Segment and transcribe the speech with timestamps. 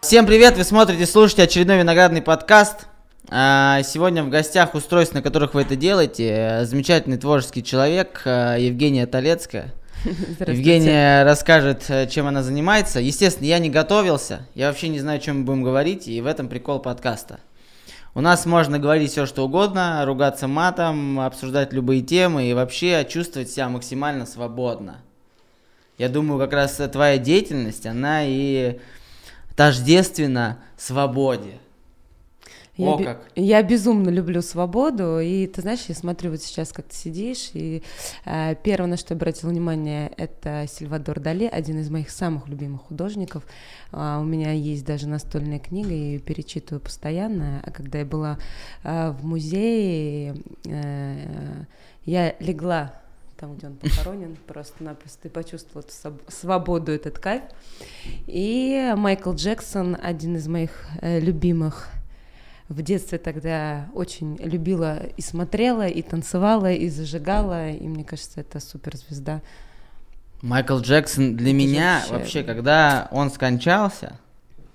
[0.00, 2.86] Всем привет, вы смотрите, слушаете очередной виноградный подкаст.
[3.28, 9.06] А, сегодня в гостях устройств, на которых вы это делаете, замечательный творческий человек а, Евгения
[9.06, 9.74] Толецкая.
[10.04, 13.00] Евгения расскажет, э, чем она занимается.
[13.00, 16.26] Естественно, я не готовился, я вообще не знаю, о чем мы будем говорить, и в
[16.26, 17.40] этом прикол подкаста.
[18.16, 23.50] У нас можно говорить все, что угодно, ругаться матом, обсуждать любые темы и вообще чувствовать
[23.50, 25.02] себя максимально свободно.
[25.98, 28.80] Я думаю, как раз твоя деятельность, она и
[29.54, 31.58] тождественна свободе.
[32.76, 33.30] Я, О, как.
[33.34, 37.82] я безумно люблю свободу, и ты знаешь, я смотрю вот сейчас, как ты сидишь, и
[38.26, 42.82] э, первое, на что я обратила внимание, это Сильвадор Дали, один из моих самых любимых
[42.82, 43.44] художников.
[43.92, 47.62] Uh, у меня есть даже настольная книга, я ее перечитываю постоянно.
[47.64, 48.38] А когда я была
[48.84, 50.34] uh, в музее,
[50.64, 51.66] uh,
[52.04, 52.92] я легла
[53.36, 57.42] там, где он похоронен, просто-напросто и почувствовал эту свободу, этот кайф.
[58.26, 61.90] И Майкл Джексон, один из моих э, любимых
[62.68, 68.58] в детстве тогда очень любила и смотрела, и танцевала, и зажигала, и мне кажется, это
[68.58, 69.40] суперзвезда.
[70.42, 74.18] Майкл Джексон для это меня вообще, вообще, когда он скончался,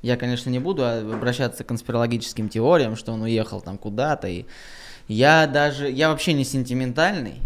[0.02, 4.45] я, конечно, не буду обращаться к конспирологическим теориям, что он уехал там куда-то, и
[5.08, 7.42] я даже, я вообще не сентиментальный,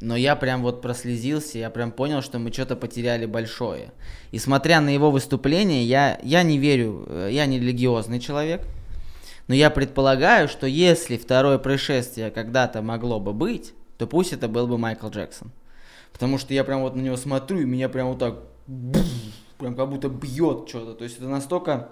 [0.00, 3.90] но я прям вот прослезился, я прям понял, что мы что-то потеряли большое.
[4.30, 8.62] И смотря на его выступление, я, я не верю, э, я не религиозный человек,
[9.46, 14.66] но я предполагаю, что если второе происшествие когда-то могло бы быть, то пусть это был
[14.66, 15.52] бы Майкл Джексон.
[16.12, 18.36] Потому что я прям вот на него смотрю, и меня прям вот так,
[19.58, 20.94] прям как будто бьет что-то.
[20.94, 21.90] То есть это настолько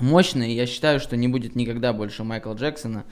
[0.00, 3.04] мощно, и я считаю, что не будет никогда больше Майкла Джексона.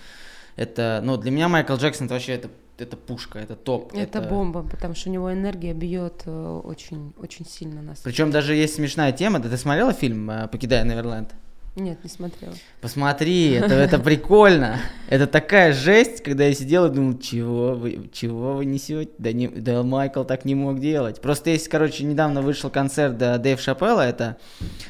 [0.55, 3.95] Это, ну, для меня Майкл Джексон это вообще это это пушка, это топ.
[3.95, 8.01] Это, это бомба, потому что у него энергия бьет э, очень, очень сильно нас.
[8.01, 9.41] Причем даже есть смешная тема.
[9.41, 11.35] Ты смотрела фильм э, «Покидая Неверленд»?
[11.77, 12.55] Нет, не смотрела.
[12.81, 14.79] Посмотри, это, это прикольно.
[15.11, 19.11] Это такая жесть, когда я сидел и думал, чего вы, чего вы несете?
[19.19, 21.21] Да, не, да Майкл так не мог делать.
[21.21, 24.39] Просто есть, короче, недавно вышел концерт Дэйв Шапелла, это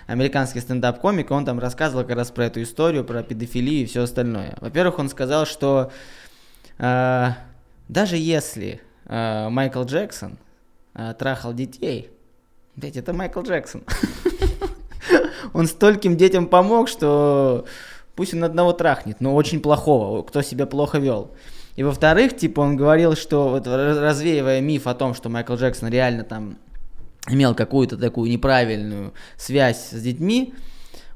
[0.06, 4.56] американский стендап-комик, он там рассказывал как раз про эту историю, про педофилию и все остальное.
[4.60, 5.90] Во-первых, он сказал, что
[6.78, 7.30] э,
[7.88, 10.38] даже если э, Майкл Джексон
[10.94, 12.10] э, трахал детей,
[12.76, 13.82] ведь это Майкл Джексон.
[15.56, 17.64] Он стольким детям помог, что
[18.14, 21.30] пусть он одного трахнет, но очень плохого, кто себя плохо вел.
[21.76, 26.24] И во-вторых, типа, он говорил, что вот развеивая миф о том, что Майкл Джексон реально
[26.24, 26.58] там
[27.26, 30.52] имел какую-то такую неправильную связь с детьми,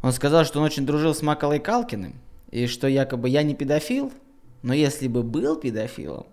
[0.00, 2.14] он сказал, что он очень дружил с Макалой Калкиным,
[2.50, 4.10] и что якобы я не педофил,
[4.62, 6.24] но если бы был педофилом,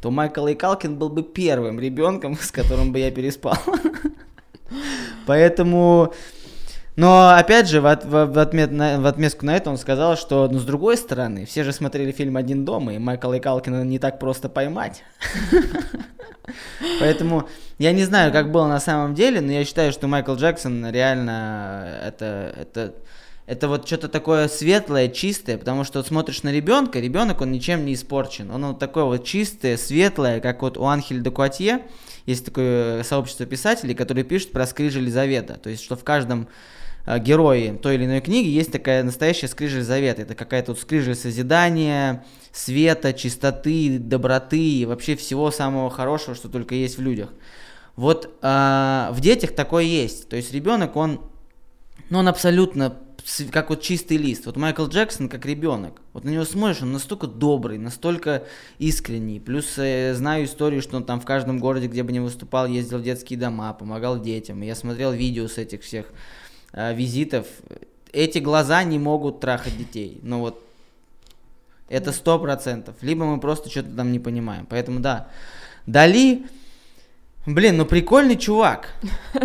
[0.00, 3.58] то Майкл Икалкин был бы первым ребенком, с которым бы я переспал.
[5.26, 6.14] Поэтому...
[7.00, 10.46] Но, опять же, в, от, в, отмет, на, в отместку на это он сказал, что,
[10.52, 14.18] ну, с другой стороны, все же смотрели фильм «Один дома», и Майкла Икалкина не так
[14.18, 15.02] просто поймать.
[17.00, 20.90] Поэтому я не знаю, как было на самом деле, но я считаю, что Майкл Джексон
[20.90, 22.94] реально это, это
[23.46, 27.86] это вот что-то такое светлое, чистое, потому что вот смотришь на ребенка, ребенок, он ничем
[27.86, 28.50] не испорчен.
[28.50, 31.80] Он вот такое вот чистое, светлое, как вот у Анхель де Куатье,
[32.26, 35.54] есть такое сообщество писателей, которые пишут про скрижель завета.
[35.54, 36.46] То есть, что в каждом
[37.06, 40.22] э, герое той или иной книги есть такая настоящая скрижель завета.
[40.22, 46.74] Это какая-то вот скрижель созидания, света, чистоты, доброты и вообще всего самого хорошего, что только
[46.74, 47.30] есть в людях.
[47.96, 50.28] Вот э, в детях такое есть.
[50.28, 51.20] То есть ребенок, он,
[52.08, 52.96] ну, он абсолютно
[53.50, 54.46] как вот чистый лист.
[54.46, 56.00] Вот Майкл Джексон как ребенок.
[56.12, 58.44] Вот на него смотришь, он настолько добрый, настолько
[58.78, 59.40] искренний.
[59.40, 62.98] Плюс э, знаю историю, что он там в каждом городе, где бы ни выступал, ездил
[62.98, 64.60] в детские дома, помогал детям.
[64.62, 66.06] я смотрел видео с этих всех
[66.72, 67.46] э, визитов.
[68.12, 70.18] Эти глаза не могут трахать детей.
[70.22, 70.62] Ну вот
[71.88, 72.94] это сто процентов.
[73.02, 74.66] Либо мы просто что-то там не понимаем.
[74.66, 75.28] Поэтому да.
[75.86, 76.46] Дали,
[77.46, 78.94] блин, ну прикольный чувак.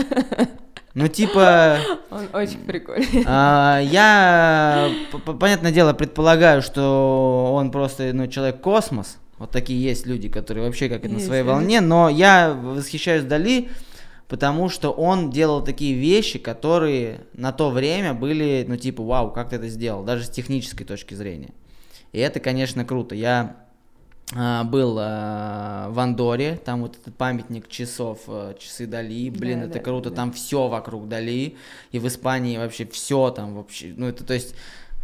[0.96, 1.78] Ну, типа...
[2.10, 3.26] Он очень прикольный.
[3.28, 4.90] А, я,
[5.42, 9.18] понятное дело, предполагаю, что он просто, ну, человек-космос.
[9.38, 11.82] Вот такие есть люди, которые вообще как есть, на своей волне.
[11.82, 13.68] Но я восхищаюсь Дали,
[14.28, 19.50] потому что он делал такие вещи, которые на то время были, ну, типа, вау, как
[19.50, 21.54] ты это сделал, даже с технической точки зрения.
[22.12, 23.14] И это, конечно, круто.
[23.14, 23.58] Я
[24.34, 29.66] а, был а, в Андоре, там вот этот памятник часов, а, часы Дали, блин, да,
[29.66, 30.16] это да, круто, да.
[30.16, 31.56] там все вокруг Дали,
[31.92, 34.56] и в Испании вообще все там вообще, ну это то есть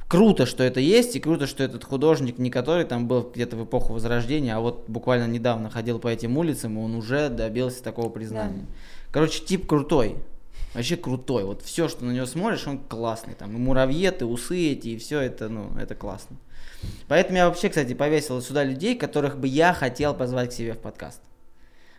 [0.07, 3.65] круто, что это есть, и круто, что этот художник, не который там был где-то в
[3.65, 8.09] эпоху Возрождения, а вот буквально недавно ходил по этим улицам, и он уже добился такого
[8.09, 8.61] признания.
[8.61, 8.75] Да.
[9.11, 10.17] Короче, тип крутой.
[10.73, 11.43] Вообще крутой.
[11.43, 13.33] Вот все, что на него смотришь, он классный.
[13.33, 16.37] Там и муравьеты, усы эти, и все это, ну, это классно.
[17.07, 20.79] Поэтому я вообще, кстати, повесил сюда людей, которых бы я хотел позвать к себе в
[20.79, 21.21] подкаст.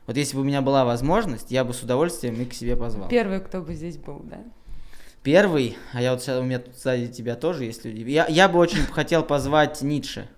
[0.06, 3.09] Вот если бы у меня была возможность, я бы с удовольствием их к себе позвал.
[3.09, 4.43] Первый, кто бы здесь был, да?
[5.23, 8.11] Первый, а я вот сейчас, у меня тут сзади тебя тоже есть люди.
[8.11, 10.29] Я, я бы очень хотел позвать Ницше.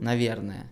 [0.00, 0.70] Наверное.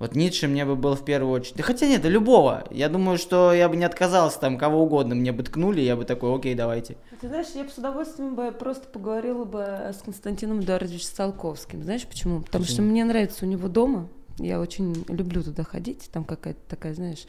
[0.00, 1.56] Вот Ницше мне бы был в первую очередь.
[1.56, 2.64] Да хотя нет, да любого.
[2.70, 5.14] Я думаю, что я бы не отказался там кого угодно.
[5.14, 6.96] Мне бы ткнули, я бы такой, окей, давайте.
[7.20, 11.82] Ты знаешь, я бы с удовольствием бы просто поговорила бы с Константином Эдуардовичем Салковским.
[11.82, 12.40] Знаешь почему?
[12.40, 12.76] Потому почему?
[12.76, 14.08] что мне нравится у него дома.
[14.38, 16.08] Я очень люблю туда ходить.
[16.10, 17.26] Там какая-то такая, знаешь,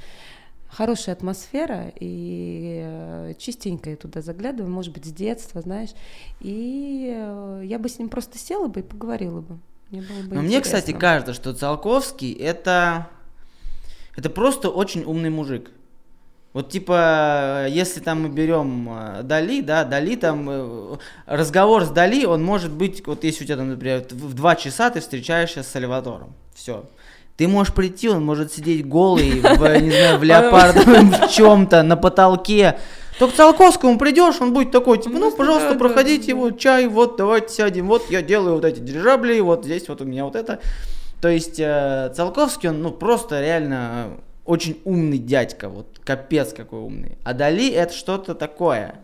[0.69, 5.89] хорошая атмосфера, и э, частенько я туда заглядываю, может быть, с детства, знаешь,
[6.39, 9.59] и э, я бы с ним просто села бы и поговорила бы.
[9.91, 10.41] Мне было бы Но интересно.
[10.41, 13.07] мне, кстати, кажется, что Циолковский это,
[14.15, 15.69] это просто очень умный мужик.
[16.53, 22.43] Вот типа, если там мы берем э, Дали, да, Дали там, разговор с Дали, он
[22.43, 26.33] может быть, вот если у тебя там, например, в два часа ты встречаешься с Сальватором,
[26.53, 26.85] все.
[27.37, 31.95] Ты можешь прийти, он может сидеть голый, в, не знаю, в леопардовом в чем-то, на
[31.97, 32.79] потолке.
[33.21, 37.53] Только к Циолковскому придешь, он будет такой, типа, ну, пожалуйста, проходите, вот чай, вот, давайте
[37.53, 40.59] сядем, вот я делаю вот эти дирижабли, вот здесь вот у меня вот это.
[41.21, 47.19] То есть э, Циолковский, он, ну, просто реально очень умный дядька, вот, капец какой умный.
[47.23, 48.95] А Дали это что-то такое.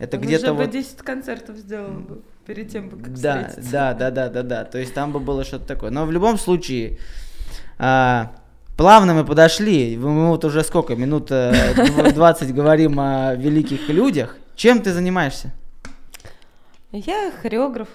[0.00, 0.66] Это где-то вот...
[0.66, 3.70] бы 10 концертов сделал бы перед тем, как да, встретиться.
[3.70, 5.90] Да, да, да, да, да, то есть там бы было что-то такое.
[5.90, 6.98] Но в любом случае,
[7.78, 8.32] а,
[8.76, 9.96] плавно мы подошли.
[9.96, 10.96] Мы вот уже сколько?
[10.96, 14.36] Минут 20 говорим о великих людях.
[14.54, 15.52] Чем ты занимаешься?
[16.92, 17.88] Я хореограф.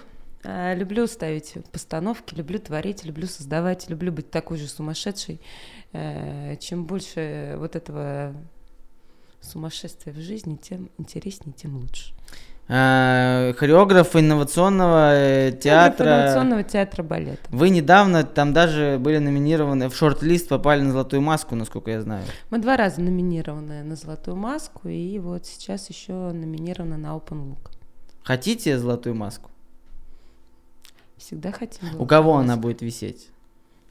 [0.44, 5.40] А, люблю ставить постановки, люблю творить, люблю создавать, люблю быть такой же сумасшедшей.
[5.92, 8.34] Э, чем больше вот этого
[9.40, 12.12] сумасшествия в жизни, тем интереснее, тем лучше.
[12.74, 16.06] Э, хореограф инновационного э, театра.
[16.06, 17.42] инновационного театра балета.
[17.50, 22.24] Вы недавно там даже были номинированы в шорт-лист, попали на «Золотую маску», насколько я знаю.
[22.48, 27.72] Мы два раза номинированы на «Золотую маску», и вот сейчас еще номинированы на Open Look.
[28.22, 29.50] Хотите «Золотую маску»?
[31.18, 32.00] Всегда хотим.
[32.00, 32.44] У кого маску.
[32.44, 33.28] она будет висеть?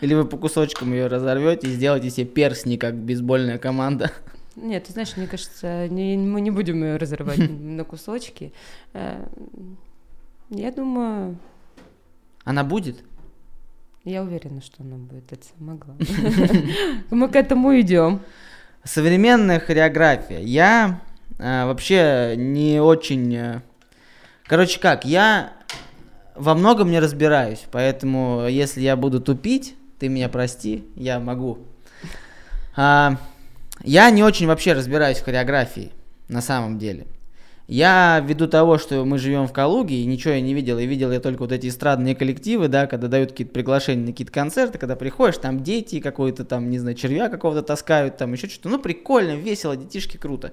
[0.00, 4.12] Или вы по кусочкам ее разорвете и сделаете себе персни, как бейсбольная команда?
[4.56, 8.52] Нет, ты знаешь, мне кажется, не, мы не будем ее разрывать на кусочки.
[8.92, 9.26] Э,
[10.50, 11.38] я думаю...
[12.44, 13.02] Она будет?
[14.04, 16.64] Я уверена, что она будет, это самое главное.
[17.10, 18.20] Мы к этому идем.
[18.84, 20.40] Современная хореография.
[20.40, 21.00] Я
[21.38, 23.34] э, вообще не очень...
[23.34, 23.62] Э,
[24.46, 25.54] короче как, я
[26.34, 31.58] во многом не разбираюсь, поэтому если я буду тупить, ты меня прости, я могу.
[32.76, 33.16] А,
[33.84, 35.92] я не очень вообще разбираюсь в хореографии,
[36.28, 37.06] на самом деле.
[37.66, 41.10] Я ввиду того, что мы живем в Калуге, и ничего я не видел, и видел
[41.10, 44.96] я только вот эти эстрадные коллективы, да, когда дают какие-то приглашения на какие-то концерты, когда
[44.96, 48.68] приходишь, там дети какой-то там, не знаю, червя какого-то таскают, там еще что-то.
[48.68, 50.52] Ну, прикольно, весело, детишки, круто.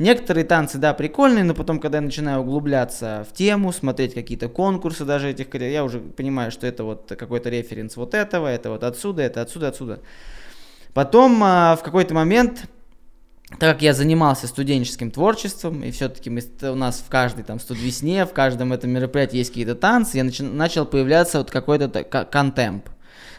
[0.00, 5.04] Некоторые танцы, да, прикольные, но потом, когда я начинаю углубляться в тему, смотреть какие-то конкурсы
[5.04, 9.22] даже этих, я уже понимаю, что это вот какой-то референс вот этого, это вот отсюда,
[9.22, 10.00] это отсюда, отсюда.
[10.98, 12.64] Потом а, в какой-то момент
[13.50, 18.32] так как я занимался студенческим творчеством, и все-таки у нас в каждой там студвесне, в
[18.32, 22.88] каждом этом мероприятии есть какие-то танцы, я начи, начал появляться вот какой-то контемп.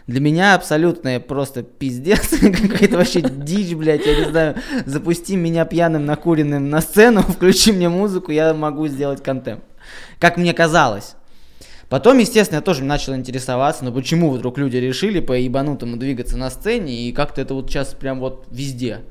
[0.07, 6.05] Для меня абсолютно просто пиздец, какая-то вообще дичь, блядь, я не знаю, запусти меня пьяным,
[6.05, 9.65] накуренным на сцену, включи мне музыку, я могу сделать контемп.
[10.17, 11.17] Как мне казалось.
[11.89, 16.51] Потом, естественно, я тоже начал интересоваться, но почему вдруг люди решили по ебанутому двигаться на
[16.51, 19.01] сцене, и как-то это вот сейчас прям вот везде.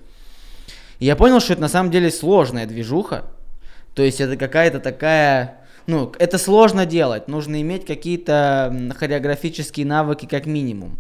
[1.01, 3.25] И я понял, что это на самом деле сложная движуха.
[3.95, 5.67] То есть это какая-то такая...
[5.87, 7.27] Ну, это сложно делать.
[7.27, 10.99] Нужно иметь какие-то хореографические навыки как минимум.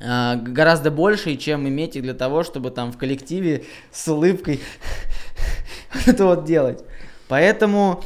[0.00, 4.60] А, гораздо больше, чем иметь их для того, чтобы там в коллективе с улыбкой
[6.06, 6.82] это вот делать.
[7.28, 8.02] Поэтому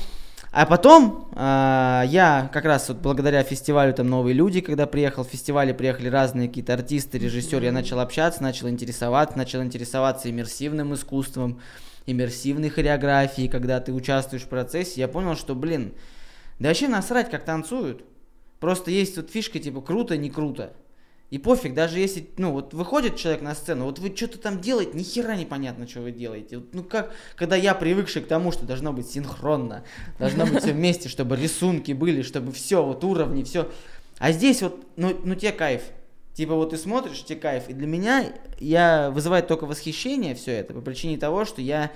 [0.59, 5.29] а потом э, я как раз вот благодаря фестивалю там новые люди, когда приехал в
[5.29, 11.61] фестивале, приехали разные какие-то артисты, режиссеры, я начал общаться, начал интересоваться, начал интересоваться иммерсивным искусством,
[12.07, 15.93] иммерсивной хореографией, когда ты участвуешь в процессе, я понял, что, блин,
[16.59, 18.07] да вообще насрать, как танцуют.
[18.59, 20.73] Просто есть вот фишка, типа, круто, не круто.
[21.31, 24.93] И пофиг, даже если, ну, вот выходит человек на сцену, вот вы что-то там делаете,
[24.95, 26.59] ни хера непонятно, что вы делаете.
[26.59, 29.83] Вот, ну, как, когда я привыкший к тому, что должно быть синхронно,
[30.21, 33.73] должно быть все вместе, чтобы рисунки были, чтобы все, вот уровни, все.
[34.19, 35.83] А здесь вот, ну, ну тебе кайф.
[36.33, 37.69] Типа вот ты смотришь, тебе кайф.
[37.69, 41.91] И для меня я вызывает только восхищение все это по причине того, что я,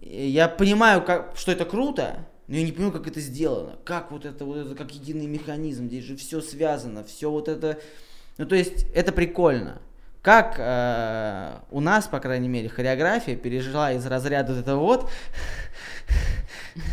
[0.00, 3.78] я понимаю, как, что это круто, но я не понимаю, как это сделано.
[3.84, 5.88] Как вот это, вот это, как единый механизм.
[5.88, 7.78] Здесь же все связано, все вот это
[8.38, 9.80] ну, то есть, это прикольно.
[10.22, 15.10] Как э, у нас, по крайней мере, хореография пережила из разряда вот этого вот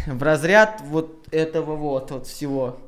[0.07, 2.79] в разряд вот этого вот, вот всего.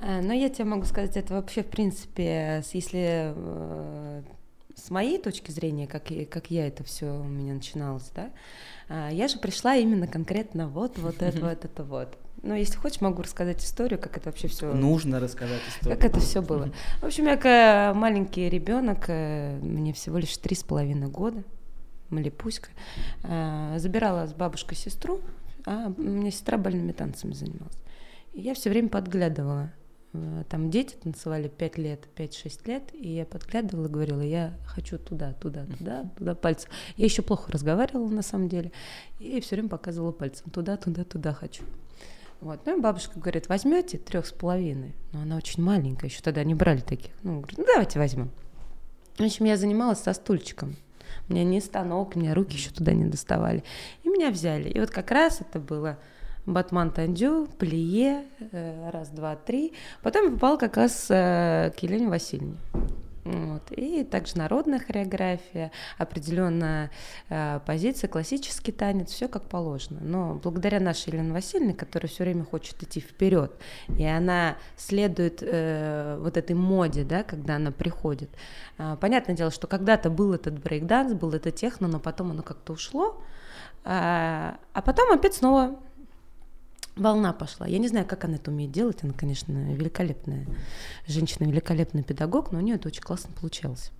[0.00, 4.22] Э, ну, я тебе могу сказать, это вообще, в принципе, если э,
[4.74, 8.30] с моей точки зрения, как, как я это все у меня начиналось, да,
[8.88, 12.18] э, я же пришла именно конкретно вот, вот это, вот это вот.
[12.46, 14.72] Но если хочешь, могу рассказать историю, как это вообще все.
[14.72, 15.98] Нужно рассказать историю.
[15.98, 16.70] Как это все было.
[17.00, 21.42] В общем, я как маленький ребенок, э, мне всего лишь три с половиной года,
[22.10, 22.68] Малипуська,
[23.24, 25.20] э, забирала с бабушкой сестру,
[25.66, 27.76] а у меня сестра больными танцами занималась.
[28.32, 29.72] И я все время подглядывала.
[30.12, 35.32] Э, там дети танцевали 5 лет, 5-6 лет, и я подглядывала говорила, я хочу туда,
[35.32, 36.70] туда, туда, туда пальцем.
[36.96, 38.70] Я еще плохо разговаривала на самом деле,
[39.18, 41.64] и все время показывала пальцем, туда, туда, туда хочу.
[42.40, 42.60] Вот.
[42.66, 44.94] Ну и бабушка говорит, возьмете трех с половиной.
[45.12, 47.12] Но она очень маленькая, еще тогда не брали таких.
[47.22, 48.30] Ну, говорит, ну давайте возьмем.
[49.16, 50.76] В общем, я занималась со стульчиком.
[51.28, 53.64] У меня не станок, у меня руки еще туда не доставали.
[54.04, 54.68] И меня взяли.
[54.68, 55.98] И вот как раз это было
[56.44, 59.72] Батман Тандю, Плие, э, раз, два, три.
[60.02, 62.56] Потом я попала как раз э, к Елене Васильевне.
[63.26, 63.72] Вот.
[63.72, 66.92] И также народная хореография, определенная
[67.28, 69.98] э, позиция, классический танец, все как положено.
[70.00, 73.52] Но благодаря нашей Елене Васильевне, которая все время хочет идти вперед,
[73.98, 78.30] и она следует э, вот этой моде, да, когда она приходит.
[78.78, 82.74] Э, понятное дело, что когда-то был этот брейкданс, был это техно, но потом оно как-то
[82.74, 83.20] ушло.
[83.84, 85.80] Э, а потом опять снова
[86.96, 87.66] волна пошла.
[87.66, 89.02] Я не знаю, как она это умеет делать.
[89.02, 90.46] Она, конечно, великолепная
[91.06, 93.92] женщина, великолепный педагог, но у нее это очень классно получалось.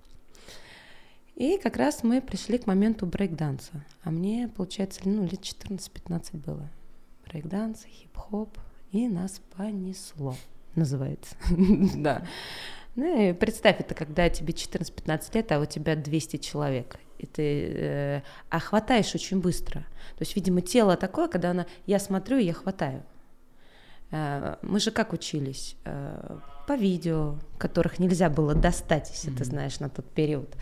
[1.35, 3.85] И как раз мы пришли к моменту брейк-данса.
[4.03, 6.69] А мне, получается, ну, лет 14-15 было.
[7.25, 8.57] Брейк-данс, хип-хоп.
[8.91, 10.35] И нас понесло,
[10.75, 11.35] называется.
[11.95, 12.25] Да.
[12.95, 17.73] Ну и представь, это когда тебе 14-15 лет, а у тебя 200 человек и ты
[17.75, 19.81] э, а хватаешь очень быстро.
[20.17, 23.03] То есть, видимо, тело такое, когда она, я смотрю, я хватаю.
[24.11, 25.75] Э, мы же как учились?
[25.85, 29.37] Э, по видео, которых нельзя было достать, если mm-hmm.
[29.37, 30.53] ты знаешь, на тот период.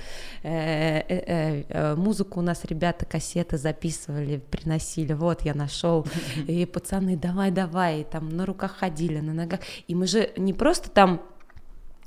[0.44, 6.06] Э, э, э, э, музыку у нас ребята кассеты записывали, приносили, вот я нашел,
[6.48, 9.62] и пацаны, давай, давай, и там на руках ходили, на ногах.
[9.88, 11.22] И мы же не просто там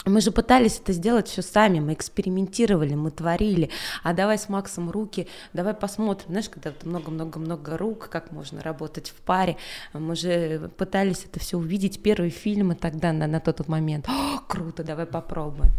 [0.05, 3.71] мы же пытались это сделать все сами, мы экспериментировали, мы творили.
[4.02, 9.21] А давай с Максом руки, давай посмотрим, знаешь, когда много-много-много рук, как можно работать в
[9.21, 9.57] паре.
[9.93, 14.09] Мы же пытались это все увидеть, первые фильмы тогда на, на тот момент.
[14.09, 15.73] О, круто, давай попробуем.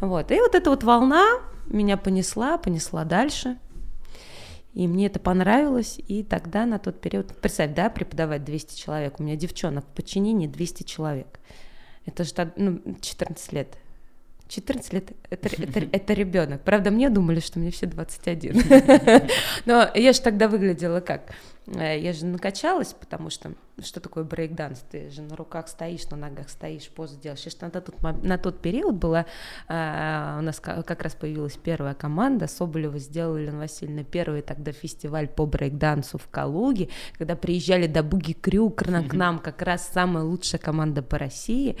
[0.00, 0.30] Вот.
[0.30, 3.58] И вот эта вот волна меня понесла, понесла дальше.
[4.74, 9.22] И мне это понравилось, и тогда на тот период, представь, да, преподавать 200 человек, у
[9.22, 11.38] меня девчонок в подчинении 200 человек.
[12.06, 13.76] Это же ну, 14 лет.
[14.48, 16.62] 14 лет это, это, это ребенок.
[16.62, 18.62] Правда, мне думали, что мне все 21.
[19.64, 21.32] Но я же тогда выглядела как?
[21.66, 24.84] Э, я же накачалась, потому что что такое брейкданс?
[24.90, 27.46] Ты же на руках стоишь, на ногах стоишь, позу делаешь.
[27.46, 29.26] И на тот, на тот период была,
[29.66, 35.26] а, у нас как раз появилась первая команда, Соболева сделала Елена Васильевна первый тогда фестиваль
[35.26, 40.60] по брейкдансу в Калуге, когда приезжали до Буги Крю к нам как раз самая лучшая
[40.60, 41.76] команда по России.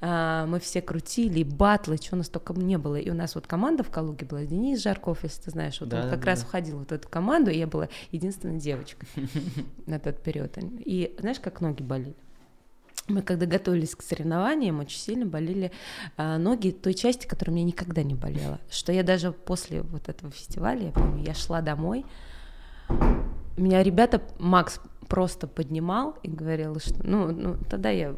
[0.00, 2.96] А, мы все крутили, батлы, чего у нас только не было.
[2.96, 6.04] И у нас вот команда в Калуге была, Денис Жарков, если ты знаешь, вот да,
[6.04, 6.46] он как да, раз да.
[6.46, 9.08] входил в эту команду, и я была единственной девочкой
[9.86, 10.56] на тот период.
[10.80, 12.16] И знаешь, как ноги болели?
[13.06, 15.72] Мы когда готовились к соревнованиям, очень сильно болели
[16.16, 18.60] э, ноги той части, которая меня никогда не болела.
[18.70, 22.06] Что я даже после вот этого фестиваля, я помню, я шла домой,
[23.56, 28.14] меня ребята, Макс просто поднимал и говорил, что, ну, ну, тогда я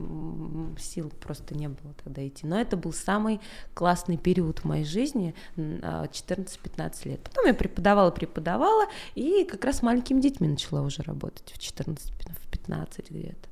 [0.78, 3.40] сил просто не было тогда идти, но это был самый
[3.74, 7.20] классный период в моей жизни, 14-15 а, лет.
[7.22, 12.12] Потом я преподавала, преподавала, и как раз с маленькими детьми начала уже работать в 14,
[12.12, 13.48] в 15 где-то,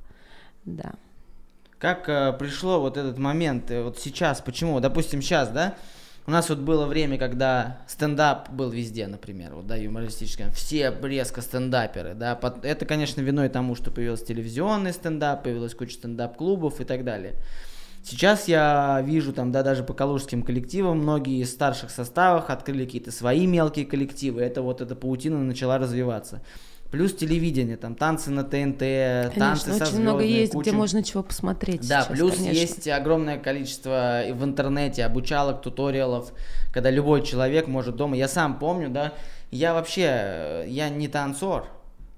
[0.65, 0.93] да.
[1.77, 5.75] Как э, пришло вот этот момент, э, вот сейчас, почему, допустим, сейчас, да,
[6.27, 10.49] у нас вот было время, когда стендап был везде, например, вот, да, юмористическое.
[10.51, 12.39] Все резко стендаперы, да.
[12.63, 17.35] Это, конечно, виной тому, что появился телевизионный стендап, появилась куча стендап-клубов и так далее.
[18.03, 23.11] Сейчас я вижу там, да, даже по калужским коллективам, многие из старших составах открыли какие-то
[23.11, 24.41] свои мелкие коллективы.
[24.41, 26.41] Это вот эта паутина начала развиваться.
[26.91, 30.69] Плюс телевидение, там танцы на ТНТ, конечно, танцы очень со много есть, куча...
[30.69, 31.81] где можно чего посмотреть.
[31.81, 32.53] Да, сейчас, плюс конечно.
[32.53, 36.31] есть огромное количество в интернете обучалок, туториалов,
[36.71, 38.15] когда любой человек может дома.
[38.15, 39.13] Я сам помню, да,
[39.51, 41.67] я вообще, я не танцор,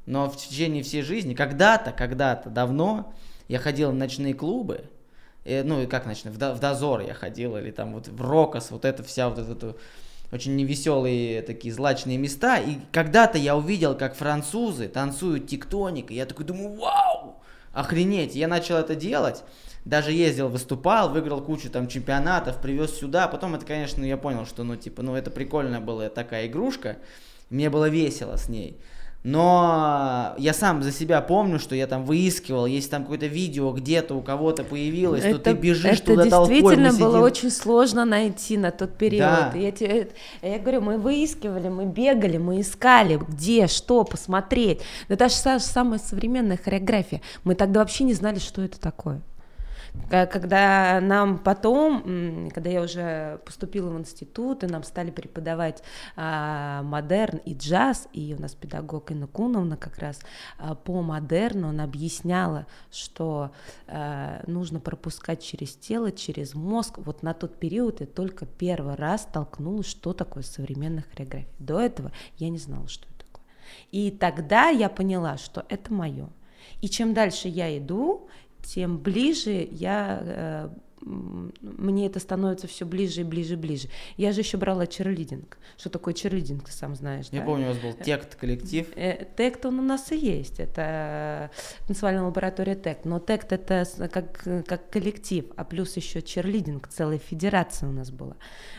[0.05, 3.13] но в течение всей жизни, когда-то, когда-то, давно,
[3.47, 4.81] я ходил в ночные клубы,
[5.45, 8.71] и, ну и как ночные, в, в дозор я ходил, или там вот в Рокос,
[8.71, 9.75] вот это вся вот эта
[10.31, 12.57] очень невеселые такие злачные места.
[12.57, 17.41] И когда-то я увидел, как французы танцуют тектоник, и я такой думаю, вау,
[17.73, 18.35] охренеть.
[18.35, 19.43] Я начал это делать,
[19.85, 23.27] даже ездил, выступал, выиграл кучу там чемпионатов, привез сюда.
[23.27, 26.97] Потом это, конечно, я понял, что, ну, типа, ну, это прикольная была такая игрушка.
[27.49, 28.77] Мне было весело с ней.
[29.29, 34.15] Но я сам за себя помню, что я там выискивал, если там какое-то видео где-то
[34.15, 36.55] у кого-то появилось, это, то ты бежишь это туда толпой.
[36.55, 39.19] Это действительно было очень сложно найти на тот период.
[39.19, 39.51] Да.
[39.53, 44.79] Я, тебе, я говорю, мы выискивали, мы бегали, мы искали, где, что посмотреть.
[45.09, 47.21] Да даже самая современная хореография.
[47.43, 49.21] Мы тогда вообще не знали, что это такое.
[50.09, 55.83] Когда нам потом, когда я уже поступила в институт, и нам стали преподавать
[56.15, 60.19] а, модерн и джаз, и у нас педагог Инна Куновна как раз
[60.57, 63.51] а, по модерну, она объясняла, что
[63.87, 66.99] а, нужно пропускать через тело, через мозг.
[66.99, 71.51] Вот на тот период я только первый раз столкнулась, что такое современная хореография.
[71.59, 73.43] До этого я не знала, что это такое.
[73.91, 76.29] И тогда я поняла, что это мое.
[76.81, 78.27] И чем дальше я иду,
[78.67, 80.69] тем ближе я э,
[81.01, 83.87] мне это становится все ближе и ближе и ближе.
[84.17, 85.57] Я же еще брала черлидинг.
[85.77, 87.45] Что такое черлидинг, ты сам знаешь, Я да?
[87.45, 88.87] помню, у вас был тект коллектив.
[88.95, 90.59] Э, тект он у нас и есть.
[90.59, 91.51] Это
[91.85, 93.05] танцевальная лаборатория тект.
[93.05, 98.35] Но тект это как, как коллектив, а плюс еще черлидинг, целая федерация у нас была.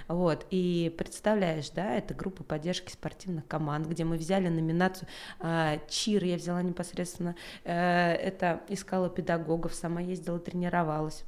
[0.09, 0.47] Вот.
[0.51, 5.09] И представляешь, да, это группа поддержки спортивных команд, где мы взяли номинацию
[5.41, 11.25] э, ЧИР, я взяла непосредственно, э, это искала педагогов, сама ездила, тренировалась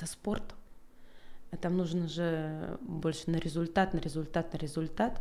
[0.00, 0.54] это спорт.
[1.50, 5.20] А там нужно же больше на результат, на результат, на результат.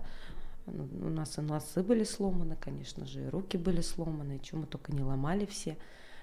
[0.67, 4.62] Ну, у нас и носы были сломаны, конечно же, и руки были сломаны, и чем
[4.62, 5.77] мы только не ломали все.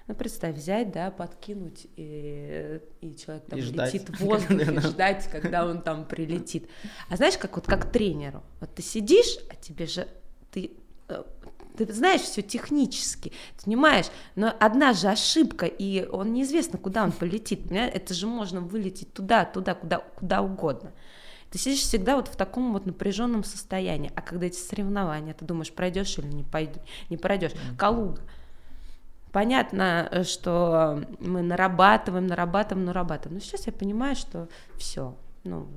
[0.07, 5.27] Ну, представь, взять, да, подкинуть, и, и человек там и летит в воздухе, и ждать,
[5.29, 6.69] когда он там прилетит.
[7.09, 10.07] А знаешь, как вот как тренеру, вот ты сидишь, а тебе же,
[10.51, 10.71] ты
[11.09, 11.23] э,
[11.85, 13.31] ты знаешь все технически,
[13.63, 19.13] понимаешь, но одна же ошибка, и он неизвестно, куда он полетит, это же можно вылететь
[19.13, 20.91] туда, туда, куда, куда угодно.
[21.51, 25.71] Ты сидишь всегда вот в таком вот напряженном состоянии, а когда эти соревнования, ты думаешь,
[25.71, 27.53] пройдешь или не, пойду, не пройдешь.
[27.77, 28.21] Калуга.
[29.31, 33.35] Понятно, что мы нарабатываем, нарабатываем, нарабатываем.
[33.35, 35.67] Но сейчас я понимаю, что все, ну,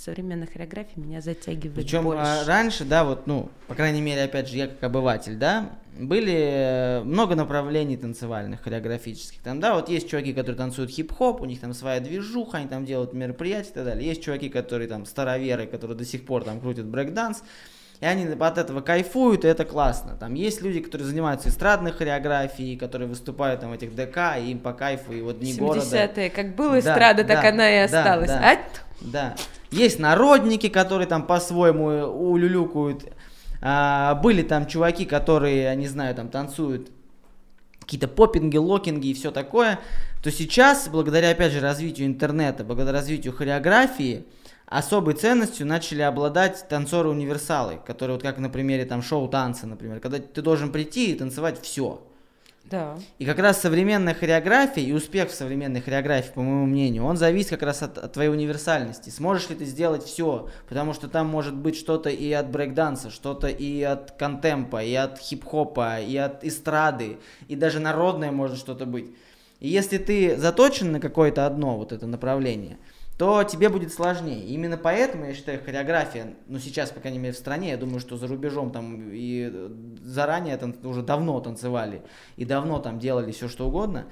[0.00, 2.22] современной хореографии меня затягивает Причем больше.
[2.24, 6.32] А, раньше, да, вот, ну, по крайней мере, опять же, я как обыватель, да, были
[6.32, 9.40] э, много направлений танцевальных, хореографических.
[9.42, 12.86] Там, да, вот есть чуваки, которые танцуют хип-хоп, у них там своя движуха, они там
[12.86, 14.08] делают мероприятия и так далее.
[14.08, 17.42] Есть чуваки, которые там староверы, которые до сих пор там крутят брейк-данс.
[18.00, 20.16] И они от этого кайфуют, и это классно.
[20.18, 24.58] Там есть люди, которые занимаются эстрадной хореографией, которые выступают там в этих ДК, и им
[24.58, 25.80] по кайфу, и вот не города.
[25.80, 28.28] 70-е, как была эстрада, да, так да, она и осталась.
[28.28, 28.56] Да, да,
[29.00, 29.34] да.
[29.70, 33.04] Есть народники, которые там по-своему улюлюкают.
[33.60, 36.90] А, были там чуваки, которые, не знаю, там танцуют
[37.80, 39.78] какие-то попинги, локинги и все такое,
[40.22, 44.24] то сейчас, благодаря, опять же, развитию интернета, благодаря развитию хореографии,
[44.70, 50.40] особой ценностью начали обладать танцоры-универсалы, которые вот как на примере там шоу-танца, например, когда ты
[50.42, 52.06] должен прийти и танцевать все.
[52.64, 52.96] Да.
[53.18, 57.50] И как раз современная хореография и успех в современной хореографии, по моему мнению, он зависит
[57.50, 59.10] как раз от, от твоей универсальности.
[59.10, 63.48] Сможешь ли ты сделать все, потому что там может быть что-то и от брейкданса, что-то
[63.48, 69.10] и от контемпа, и от хип-хопа, и от эстрады, и даже народное может что-то быть.
[69.58, 72.78] И если ты заточен на какое-то одно вот это направление–
[73.20, 74.46] то тебе будет сложнее.
[74.46, 78.16] Именно поэтому, я считаю, хореография, ну сейчас, по крайней мере, в стране, я думаю, что
[78.16, 79.52] за рубежом там и
[80.02, 82.00] заранее там уже давно танцевали,
[82.36, 84.06] и давно там делали все что угодно,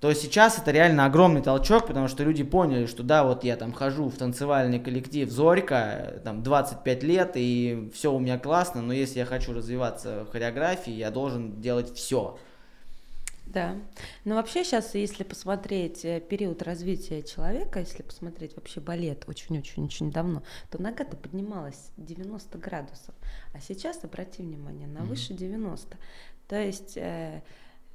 [0.00, 3.72] то сейчас это реально огромный толчок, потому что люди поняли, что да, вот я там
[3.72, 9.20] хожу в танцевальный коллектив Зорька, там 25 лет, и все у меня классно, но если
[9.20, 12.36] я хочу развиваться в хореографии, я должен делать все.
[13.46, 13.76] Да.
[14.24, 20.42] Но вообще сейчас, если посмотреть э, период развития человека, если посмотреть вообще балет очень-очень-очень давно,
[20.70, 23.14] то нога-то поднималась 90 градусов.
[23.52, 25.96] А сейчас, обрати внимание, на выше 90.
[26.48, 27.42] То есть э,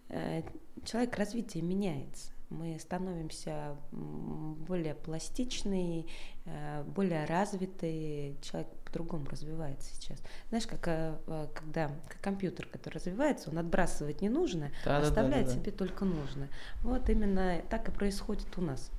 [0.10, 0.44] э,
[0.86, 2.32] человек развитие меняется.
[2.50, 6.06] Мы становимся более пластичные,
[6.46, 10.20] э, более развитые, человек по-другому развивается сейчас.
[10.50, 15.58] Знаешь, как э, когда как компьютер, который развивается, он отбрасывает ненужное, да, оставляет да, да,
[15.58, 16.50] да, себе только нужное.
[16.82, 18.92] Вот именно так и происходит у нас.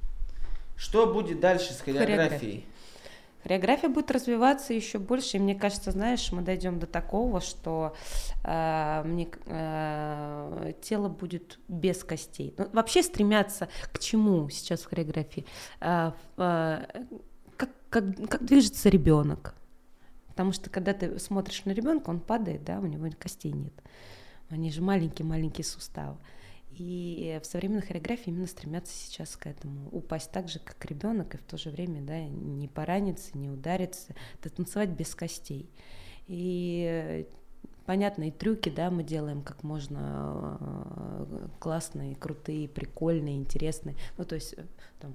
[0.76, 2.66] Что будет дальше с хореографией?
[3.42, 7.96] Хореография будет развиваться еще больше, и мне кажется, знаешь, мы дойдем до такого, что
[8.44, 12.54] э, мне э, тело будет без костей.
[12.58, 15.46] Ну, вообще стремятся к чему сейчас в хореографии?
[15.80, 16.84] Э, э,
[17.56, 19.54] как, как, как движется ребенок?
[20.28, 23.74] Потому что когда ты смотришь на ребенка, он падает, да, у него костей нет.
[24.50, 26.16] Они же маленькие-маленькие суставы.
[26.80, 29.90] И в современной хореографии именно стремятся сейчас к этому.
[29.92, 34.14] Упасть так же, как ребенок, и в то же время да, не пораниться, не удариться,
[34.40, 35.68] танцевать без костей.
[36.26, 37.28] И
[37.84, 43.96] понятные трюки, да, мы делаем как можно э, классные, крутые, прикольные, интересные.
[44.16, 44.64] Ну, то есть э,
[45.00, 45.14] там,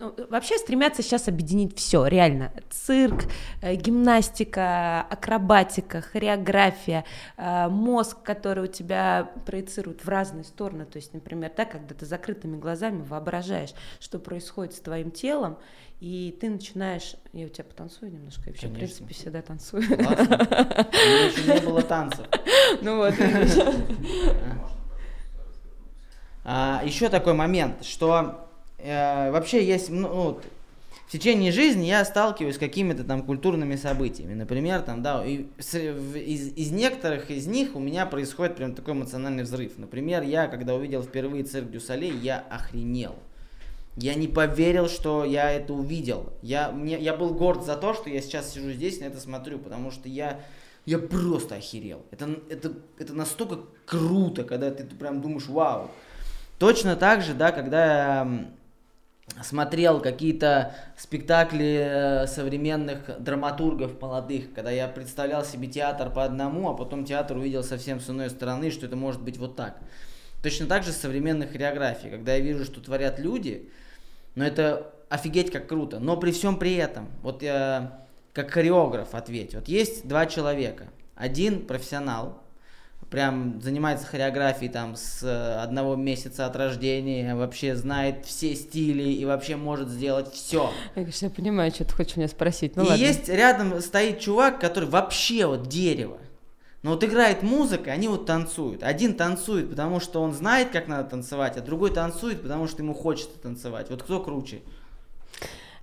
[0.00, 2.52] ну, вообще стремятся сейчас объединить все, реально.
[2.70, 3.24] Цирк,
[3.60, 7.04] э, гимнастика, акробатика, хореография,
[7.36, 10.86] э, мозг, который у тебя проецирует в разные стороны.
[10.86, 15.58] То есть, например, да, когда ты закрытыми глазами воображаешь, что происходит с твоим телом,
[16.00, 17.16] и ты начинаешь...
[17.34, 18.86] Я у тебя потанцую немножко, я вообще, Конечно.
[18.86, 19.86] в принципе, всегда танцую.
[19.86, 20.48] Классно.
[21.28, 22.26] Еще не было танцев.
[22.80, 23.14] Ну вот,
[26.42, 28.49] а, Еще такой момент, что
[28.82, 30.40] э, вообще есть, ну, ну
[31.10, 34.34] в течение жизни я сталкиваюсь с какими-то там культурными событиями.
[34.34, 39.72] Например, там, да, из, из некоторых из них у меня происходит прям такой эмоциональный взрыв.
[39.76, 43.16] Например, я, когда увидел впервые цирк Дюсалей, я охренел.
[43.96, 46.32] Я не поверил, что я это увидел.
[46.42, 49.58] Я, мне, я был горд за то, что я сейчас сижу здесь на это смотрю,
[49.58, 50.40] потому что я,
[50.86, 52.02] я просто охерел.
[52.12, 55.90] Это, это, это настолько круто, когда ты, ты прям думаешь, вау.
[56.60, 58.28] Точно так же, да, когда
[59.42, 66.74] смотрел какие-то спектакли э, современных драматургов молодых, когда я представлял себе театр по одному, а
[66.74, 69.78] потом театр увидел совсем с иной стороны, что это может быть вот так.
[70.42, 73.68] Точно так же современной хореографией, когда я вижу, что творят люди,
[74.34, 75.98] но это офигеть как круто.
[75.98, 80.88] Но при всем при этом, вот я как хореограф ответь, вот есть два человека.
[81.14, 82.39] Один профессионал,
[83.10, 89.24] прям занимается хореографией там с э, одного месяца от рождения, вообще знает все стили и
[89.24, 90.70] вообще может сделать все.
[90.94, 92.76] Я, конечно, понимаю, что ты хочешь меня спросить.
[92.76, 93.02] Ну, и ладно.
[93.02, 96.18] есть рядом стоит чувак, который вообще вот дерево.
[96.82, 98.82] Но вот играет музыка, они вот танцуют.
[98.82, 102.94] Один танцует, потому что он знает, как надо танцевать, а другой танцует, потому что ему
[102.94, 103.90] хочется танцевать.
[103.90, 104.62] Вот кто круче?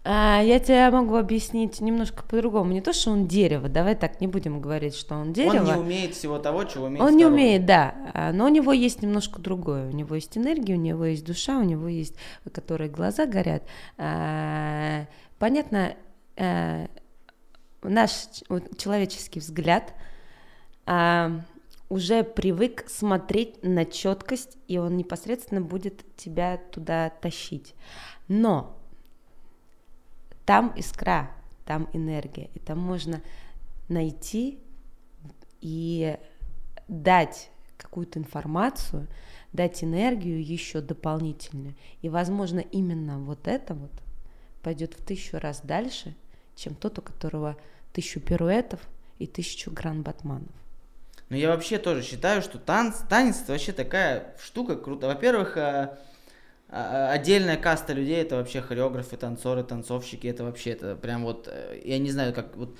[0.09, 2.71] А, я тебе могу объяснить немножко по-другому.
[2.71, 5.57] Не то, что он дерево, давай так не будем говорить, что он дерево.
[5.57, 7.17] Он не умеет всего того, чего умеет Он второй.
[7.19, 9.89] не умеет, да, а, но у него есть немножко другое.
[9.89, 12.15] У него есть энергия, у него есть душа, у него есть,
[12.53, 13.63] которые глаза горят.
[13.97, 15.07] А,
[15.39, 15.95] понятно,
[16.37, 18.11] наш
[18.77, 19.93] человеческий взгляд
[21.89, 27.75] уже привык смотреть на четкость, и он непосредственно будет тебя туда тащить.
[28.27, 28.76] Но
[30.47, 31.29] там искра,
[31.65, 33.21] там энергия, и там можно
[33.89, 34.59] найти
[35.59, 36.17] и
[36.87, 39.07] дать какую-то информацию,
[39.51, 41.75] дать энергию еще дополнительную.
[42.01, 43.91] И, возможно, именно вот это вот
[44.63, 46.15] пойдет в тысячу раз дальше,
[46.55, 47.57] чем тот, у которого
[47.91, 48.79] тысячу пируэтов
[49.19, 50.47] и тысячу гран-батманов.
[51.27, 55.07] Ну, я вообще тоже считаю, что танц, танец это вообще такая штука круто.
[55.07, 55.97] Во-первых, э,
[56.69, 61.97] отдельная каста людей это вообще хореографы, танцоры, танцовщики, это вообще это прям вот, э, я
[61.97, 62.75] не знаю, как вот,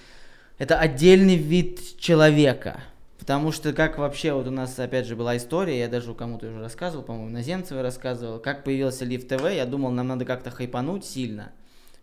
[0.57, 2.81] это отдельный вид человека.
[3.17, 6.59] Потому что как вообще, вот у нас опять же была история, я даже кому-то уже
[6.59, 11.03] рассказывал, по-моему, на Земцевой рассказывал, как появился Лив ТВ, я думал, нам надо как-то хайпануть
[11.03, 11.51] сильно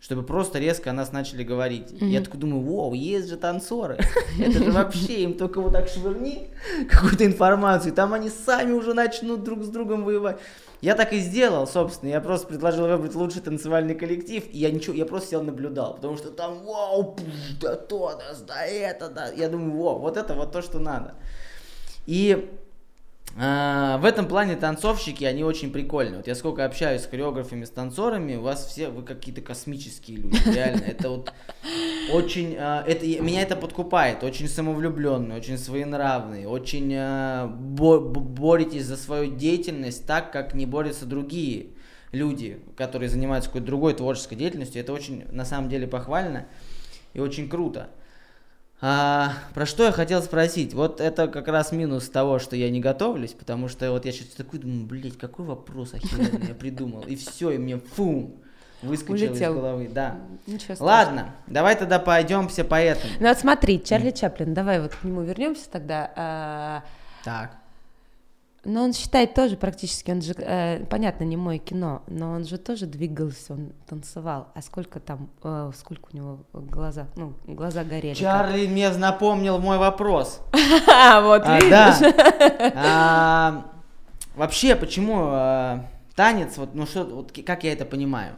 [0.05, 1.89] чтобы просто резко о нас начали говорить.
[1.89, 2.05] Mm-hmm.
[2.09, 3.97] Я такой думаю, вау, есть же танцоры.
[4.39, 6.51] Это же вообще им только вот так швырни
[6.91, 10.37] какую-то информацию, там они сами уже начнут друг с другом воевать.
[10.79, 12.11] Я так и сделал, собственно.
[12.11, 16.17] Я просто предложил выбрать лучший танцевальный коллектив, и я ничего, я просто сел наблюдал, потому
[16.17, 17.17] что там, вау,
[17.59, 19.31] да то, да, да это, да.
[19.31, 21.15] Я думаю, вау, вот это вот то, что надо.
[22.05, 22.47] И
[23.37, 26.17] а, в этом плане танцовщики, они очень прикольные.
[26.17, 30.39] Вот я сколько общаюсь с хореографами, с танцорами, у вас все, вы какие-то космические люди,
[30.45, 30.83] реально.
[30.85, 31.33] Это вот
[32.13, 38.95] очень, а, это, меня это подкупает, очень самовлюбленный, очень своенравный, очень а, бо, боретесь за
[38.95, 41.71] свою деятельность так, как не борются другие
[42.13, 44.81] люди, которые занимаются какой-то другой творческой деятельностью.
[44.81, 46.45] Это очень, на самом деле, похвально
[47.13, 47.89] и очень круто.
[48.87, 50.75] А, про что я хотел спросить?
[50.75, 54.27] Вот это как раз минус того, что я не готовлюсь, потому что вот я сейчас
[54.27, 57.01] такой думаю, блядь, какой вопрос охеренный я придумал.
[57.01, 58.35] И все, и мне фу,
[58.83, 59.53] выскочил Улетел.
[59.53, 59.89] из головы.
[59.91, 60.19] Да.
[60.77, 63.11] Ладно, давай тогда пойдемся по этому.
[63.19, 66.11] Ну вот смотри, Чарли Чаплин, давай вот к нему вернемся тогда.
[66.15, 66.83] А,
[67.23, 67.57] так.
[68.65, 72.57] Но он считает тоже практически, он же, э, понятно, не мой кино, но он же
[72.57, 74.47] тоже двигался, он танцевал.
[74.55, 78.15] А сколько там, э, сколько у него глаза, ну, глаза горели.
[78.15, 78.71] Чарли как?
[78.71, 80.41] мне напомнил мой вопрос.
[80.51, 82.13] Вот, а, видишь?
[82.75, 83.65] А,
[84.35, 85.79] вообще, почему э,
[86.15, 88.33] танец, вот, ну что, вот как я это понимаю?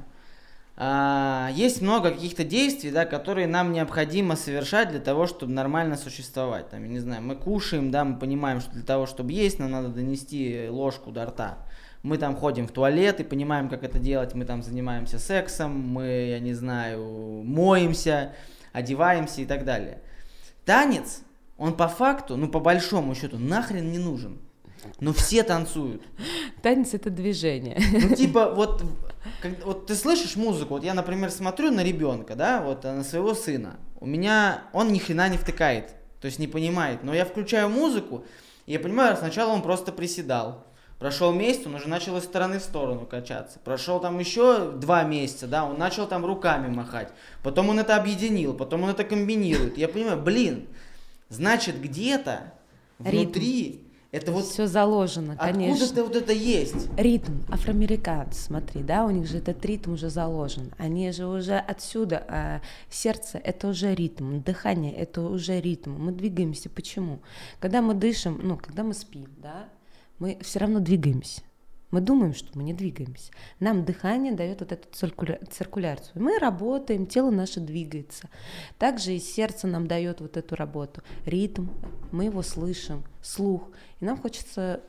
[0.79, 6.69] А, есть много каких-то действий, да, которые нам необходимо совершать для того, чтобы нормально существовать.
[6.69, 9.71] Там, я не знаю, мы кушаем, да, мы понимаем, что для того, чтобы есть, нам
[9.71, 11.57] надо донести ложку до рта.
[12.03, 16.05] Мы там ходим в туалет и понимаем, как это делать, мы там занимаемся сексом, мы,
[16.29, 18.33] я не знаю, моемся,
[18.71, 19.97] одеваемся и так далее.
[20.63, 21.21] Танец,
[21.57, 24.37] он по факту, ну по большому счету, нахрен не нужен.
[24.99, 26.03] Но все танцуют.
[26.61, 27.79] Танец это движение.
[27.91, 28.83] Ну, типа, вот
[29.41, 33.33] как, вот ты слышишь музыку, вот я, например, смотрю на ребенка, да, вот на своего
[33.33, 37.69] сына, у меня, он ни хрена не втыкает, то есть не понимает, но я включаю
[37.69, 38.25] музыку,
[38.65, 40.67] и я понимаю, сначала он просто приседал,
[40.99, 43.59] Прошел месяц, он уже начал из стороны в сторону качаться.
[43.59, 47.09] Прошел там еще два месяца, да, он начал там руками махать.
[47.43, 49.77] Потом он это объединил, потом он это комбинирует.
[49.77, 50.67] Я понимаю, блин,
[51.29, 52.51] значит где-то
[52.97, 53.86] внутри
[54.17, 55.85] это вот все заложено, конечно.
[55.85, 56.89] Откуда-то вот это есть.
[56.97, 60.71] Ритм, афроамериканцы, смотри, да, у них же этот ритм уже заложен.
[60.77, 65.91] Они же уже отсюда, а сердце это уже ритм, дыхание это уже ритм.
[65.97, 66.69] Мы двигаемся.
[66.69, 67.19] Почему?
[67.59, 69.69] Когда мы дышим, ну, когда мы спим, да,
[70.19, 71.41] мы все равно двигаемся.
[71.89, 73.31] Мы думаем, что мы не двигаемся.
[73.59, 76.21] Нам дыхание дает вот эту циркуляцию.
[76.21, 78.29] Мы работаем, тело наше двигается.
[78.77, 81.01] Также и сердце нам дает вот эту работу.
[81.25, 81.67] Ритм,
[82.11, 83.69] мы его слышим, слух.
[84.01, 84.83] И нам хочется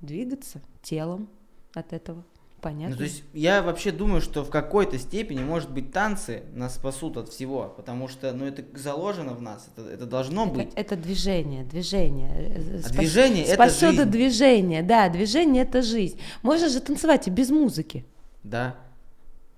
[0.00, 1.28] двигаться телом
[1.74, 2.24] от этого.
[2.64, 2.92] Понятно.
[2.92, 7.18] Ну, то есть я вообще думаю, что в какой-то степени, может быть, танцы нас спасут
[7.18, 10.70] от всего, потому что, ну, это заложено в нас, это, это должно быть.
[10.74, 12.30] Это, движение, движение.
[12.34, 13.86] Э, а Спас, движение это жизнь.
[13.86, 16.18] это движение, да, движение это жизнь.
[16.42, 18.06] Можно же танцевать и без музыки.
[18.42, 18.76] Да.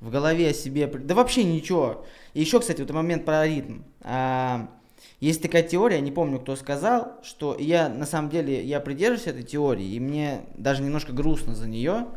[0.01, 2.05] В голове о себе, да вообще ничего.
[2.35, 3.83] И еще, кстати, вот момент про ритм.
[4.01, 4.69] А,
[5.21, 9.45] есть такая теория, не помню, кто сказал, что я, на самом деле, я придерживаюсь этой
[9.45, 12.09] теории, и мне даже немножко грустно за нее,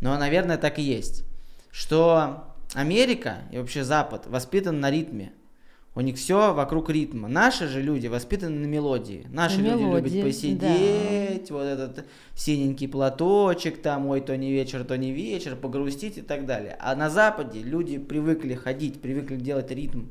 [0.00, 1.24] но, наверное, так и есть,
[1.70, 5.32] что Америка и вообще Запад воспитан на ритме.
[5.94, 7.26] У них все вокруг ритма.
[7.26, 9.26] Наши же люди воспитаны на мелодии.
[9.30, 11.54] Наши на люди мелодии, любят посидеть, да.
[11.54, 12.06] вот этот
[12.36, 16.76] синенький платочек, там, ой, то не вечер, то не вечер, погрустить и так далее.
[16.78, 20.04] А на Западе люди привыкли ходить, привыкли делать ритм.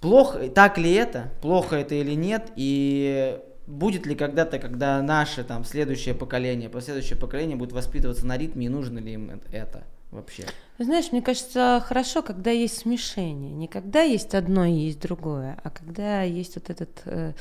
[0.00, 5.64] Плохо, так ли это, плохо это или нет, и будет ли когда-то, когда наше там
[5.64, 10.44] следующее поколение, последующее поколение будет воспитываться на ритме, и нужно ли им это вообще?
[10.78, 13.52] Знаешь, мне кажется, хорошо, когда есть смешение.
[13.52, 17.34] Не когда есть одно и есть другое, а когда есть вот этот э,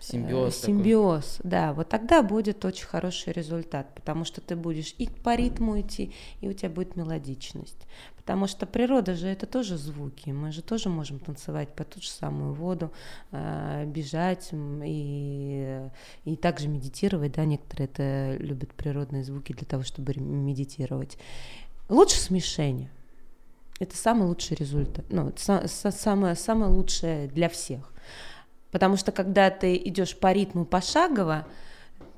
[0.00, 0.62] симбиоз.
[0.62, 1.50] Э, симбиоз, такой.
[1.50, 1.72] да.
[1.74, 6.48] Вот тогда будет очень хороший результат, потому что ты будешь и по ритму идти, и
[6.48, 7.86] у тебя будет мелодичность.
[8.24, 10.30] Потому что природа же это тоже звуки.
[10.30, 12.90] Мы же тоже можем танцевать по ту же самую воду,
[13.32, 15.80] э, бежать и,
[16.24, 17.32] и также медитировать.
[17.32, 21.18] Да, некоторые это любят природные звуки для того, чтобы медитировать.
[21.90, 22.90] Лучше смешение.
[23.78, 25.04] Это самый лучший результат.
[25.10, 27.92] Ну, самое, самое лучшее для всех.
[28.70, 31.46] Потому что когда ты идешь по ритму пошагово,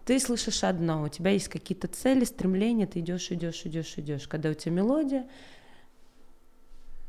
[0.04, 4.28] ты слышишь одно, у тебя есть какие-то цели, стремления, ты идешь, идешь, идешь, идешь.
[4.28, 5.26] Когда у тебя мелодия,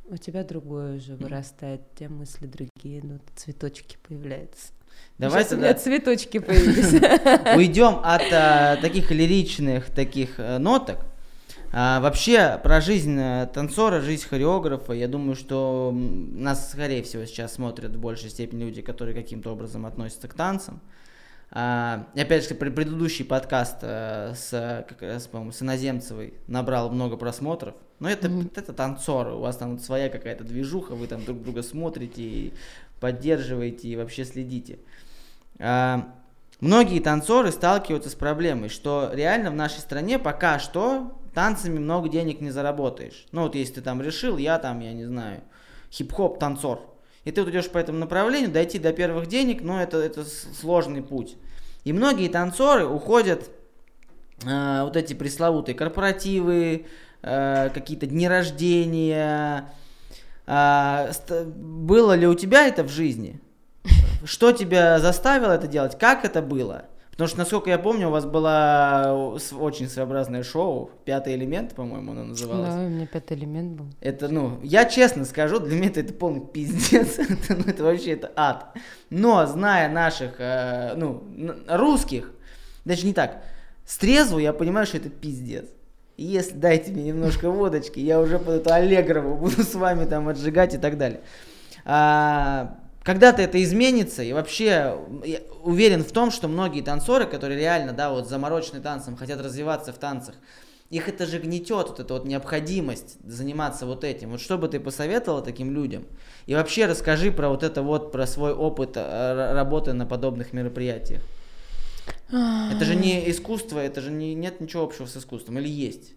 [0.08, 4.72] у тебя другое уже вырастает, у тебя мысли другие, ну, цветочки появляются.
[5.18, 5.66] Давай Сейчас тогда...
[5.66, 6.94] у меня цветочки появились.
[7.56, 11.00] Уйдем от а, таких лиричных таких а, ноток.
[11.74, 17.56] А, вообще, про жизнь э, танцора, жизнь хореографа, я думаю, что нас, скорее всего, сейчас
[17.56, 20.82] смотрят в большей степени люди, которые каким-то образом относятся к танцам.
[21.50, 27.18] А, и опять же, предыдущий подкаст а, с, как раз, по-моему, с Иноземцевой набрал много
[27.18, 27.76] просмотров.
[28.00, 28.52] Но это, mm-hmm.
[28.56, 32.54] это танцоры, у вас там своя какая-то движуха, вы там друг друга смотрите и
[33.00, 34.80] поддерживаете и вообще следите.
[35.60, 36.14] А,
[36.60, 42.42] многие танцоры сталкиваются с проблемой, что реально в нашей стране пока что танцами много денег
[42.42, 43.26] не заработаешь.
[43.32, 45.42] Ну вот если ты там решил, я там, я не знаю,
[45.92, 46.82] хип-хоп танцор.
[47.28, 51.04] И ты вот идешь по этому направлению, дойти до первых денег, но это, это сложный
[51.04, 51.36] путь.
[51.84, 53.50] И многие танцоры уходят
[54.46, 56.86] э, вот эти пресловутые корпоративы,
[57.22, 59.74] э, какие-то дни рождения.
[60.46, 61.12] Э,
[61.54, 63.42] было ли у тебя это в жизни?
[64.24, 66.00] что тебя заставило это делать?
[66.00, 66.86] Как это было?
[67.18, 72.26] Потому что, насколько я помню, у вас было очень своеобразное шоу, «Пятый элемент», по-моему, оно
[72.26, 72.76] называлось.
[72.76, 73.88] Да, у меня «Пятый элемент» был.
[74.02, 78.12] Это, ну, я честно скажу, для меня это, это полный пиздец, это, ну, это вообще
[78.12, 78.78] это ад.
[79.10, 81.24] Но, зная наших, э, ну,
[81.68, 82.32] русских,
[82.86, 83.42] даже не так,
[83.84, 85.66] с трезву я понимаю, что это пиздец.
[86.18, 90.76] Если дайте мне немножко водочки, я уже под эту Аллегрову буду с вами там отжигать
[90.76, 91.22] и так далее.
[91.84, 92.78] А,
[93.08, 94.66] когда-то это изменится, и вообще
[95.24, 99.94] я уверен в том, что многие танцоры, которые реально, да, вот заморочены танцем, хотят развиваться
[99.94, 100.36] в танцах,
[100.90, 104.32] их это же гнетет, вот эта вот необходимость заниматься вот этим.
[104.32, 106.04] Вот что бы ты посоветовала таким людям?
[106.48, 111.22] И вообще расскажи про вот это вот, про свой опыт э, работы на подобных мероприятиях.
[112.28, 116.12] Это же не искусство, это же не, нет ничего общего с искусством, или есть?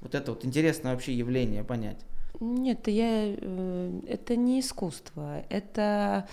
[0.00, 2.00] Вот это вот интересное вообще явление понять.
[2.40, 6.26] Нет, я, э, это не искусство, это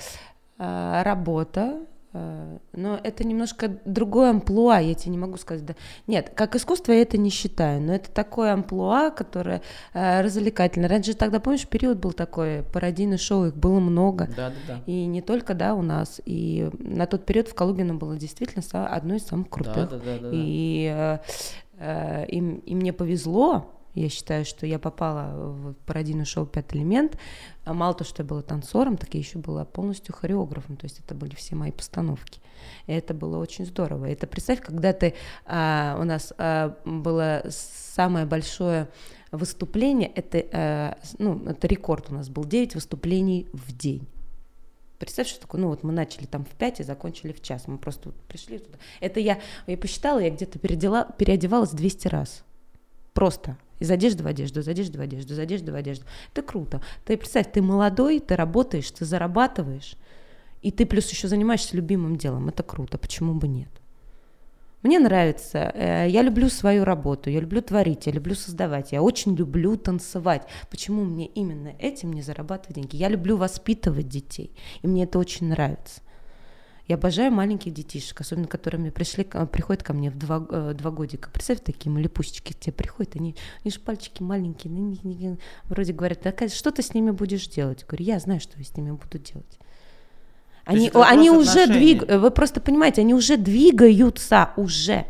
[0.57, 1.79] а, работа,
[2.13, 5.65] а, но это немножко другое амплуа, я тебе не могу сказать.
[5.65, 5.75] Да.
[6.07, 9.61] Нет, как искусство я это не считаю, но это такое амплуа, которое
[9.93, 10.87] э, развлекательно.
[10.87, 14.27] Раньше тогда, помнишь, период был такой, пародийных шоу, их было много.
[14.35, 14.81] Да, да, да.
[14.85, 16.21] И не только, да, у нас.
[16.25, 19.89] И на тот период в Калугино было действительно одно из самых крутых.
[19.89, 21.17] Да, да, да, да, и, э,
[21.77, 27.17] э, и, и мне повезло, я считаю, что я попала в пародийное шоу «Пятый элемент».
[27.65, 30.77] А мало того, что я была танцором, так я еще была полностью хореографом.
[30.77, 32.39] То есть это были все мои постановки.
[32.87, 34.05] И это было очень здорово.
[34.05, 35.13] Это представь, когда ты...
[35.45, 38.87] А, у нас а, было самое большое
[39.31, 44.07] выступление, это, а, ну, это рекорд у нас был, 9 выступлений в день.
[44.99, 47.77] Представь, что такое, ну вот мы начали там в 5 и закончили в час, мы
[47.77, 48.77] просто вот пришли туда.
[48.99, 52.43] Это я, я посчитала, я где-то переодевалась 200 раз.
[53.13, 56.05] Просто из одежды в одежду, из одежды в одежду, из одежды в одежду.
[56.33, 56.81] Это круто.
[57.05, 59.95] Ты представь, ты молодой, ты работаешь, ты зарабатываешь,
[60.61, 62.49] и ты плюс еще занимаешься любимым делом.
[62.49, 62.97] Это круто.
[62.97, 63.69] Почему бы нет?
[64.83, 69.35] Мне нравится, э, я люблю свою работу, я люблю творить, я люблю создавать, я очень
[69.35, 70.47] люблю танцевать.
[70.71, 72.95] Почему мне именно этим не зарабатывать деньги?
[72.95, 76.01] Я люблю воспитывать детей, и мне это очень нравится.
[76.91, 81.29] Я обожаю маленьких детишек, особенно которыми пришли, приходят ко мне в два, э, два годика.
[81.29, 86.19] Представь, такие малипусечки к тебе приходят, они, они же пальчики маленькие, они, они, вроде говорят,
[86.21, 87.79] да, что ты с ними будешь делать?
[87.83, 89.57] Я говорю, я знаю, что я с ними буду делать.
[90.65, 95.05] Они, они уже двигаются, вы просто понимаете, они уже двигаются, уже.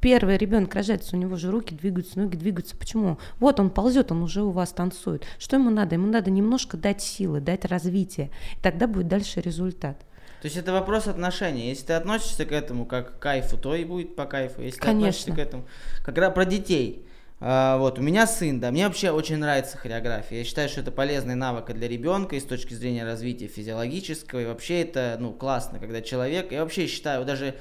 [0.00, 2.76] Первый ребенок рождается, у него же руки двигаются, ноги двигаются.
[2.76, 3.18] Почему?
[3.38, 5.26] Вот он ползет, он уже у вас танцует.
[5.38, 5.94] Что ему надо?
[5.94, 8.32] Ему надо немножко дать силы, дать развитие.
[8.58, 10.04] И тогда будет дальше результат.
[10.42, 11.68] То есть это вопрос отношения.
[11.68, 14.60] Если ты относишься к этому как к кайфу, то и будет по кайфу.
[14.60, 15.00] Если Конечно.
[15.00, 15.68] ты относишься к этому...
[16.04, 17.06] Как раз про детей.
[17.38, 20.38] А, вот, у меня сын, да, мне вообще очень нравится хореография.
[20.38, 24.40] Я считаю, что это полезный навык для ребенка и с точки зрения развития физиологического.
[24.40, 26.50] И вообще это, ну, классно, когда человек...
[26.50, 27.54] Я вообще считаю, даже...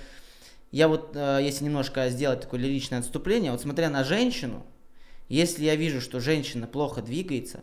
[0.71, 4.65] Я вот, э, если немножко сделать такое лиричное отступление, вот смотря на женщину,
[5.29, 7.59] если я вижу, что женщина плохо двигается,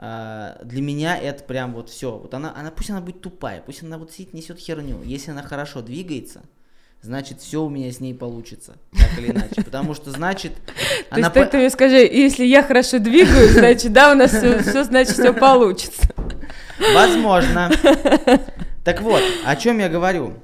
[0.00, 2.16] для меня это прям вот все.
[2.16, 5.02] Вот она, она, пусть она будет тупая, пусть она вот сидит, несет херню.
[5.02, 6.40] Если она хорошо двигается,
[7.02, 9.62] значит, все у меня с ней получится, так или иначе.
[9.62, 10.52] Потому что, значит...
[11.10, 15.12] То есть, ты мне скажи, если я хорошо двигаюсь, значит, да, у нас все, значит,
[15.12, 16.08] все получится.
[16.94, 17.70] Возможно.
[18.84, 20.34] Так вот, о чем я говорю.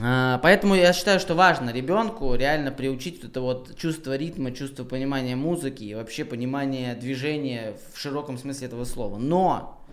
[0.00, 5.36] А, поэтому я считаю, что важно ребенку реально приучить это вот чувство ритма, чувство понимания
[5.36, 9.18] музыки и вообще понимание движения в широком смысле этого слова.
[9.18, 9.84] Но,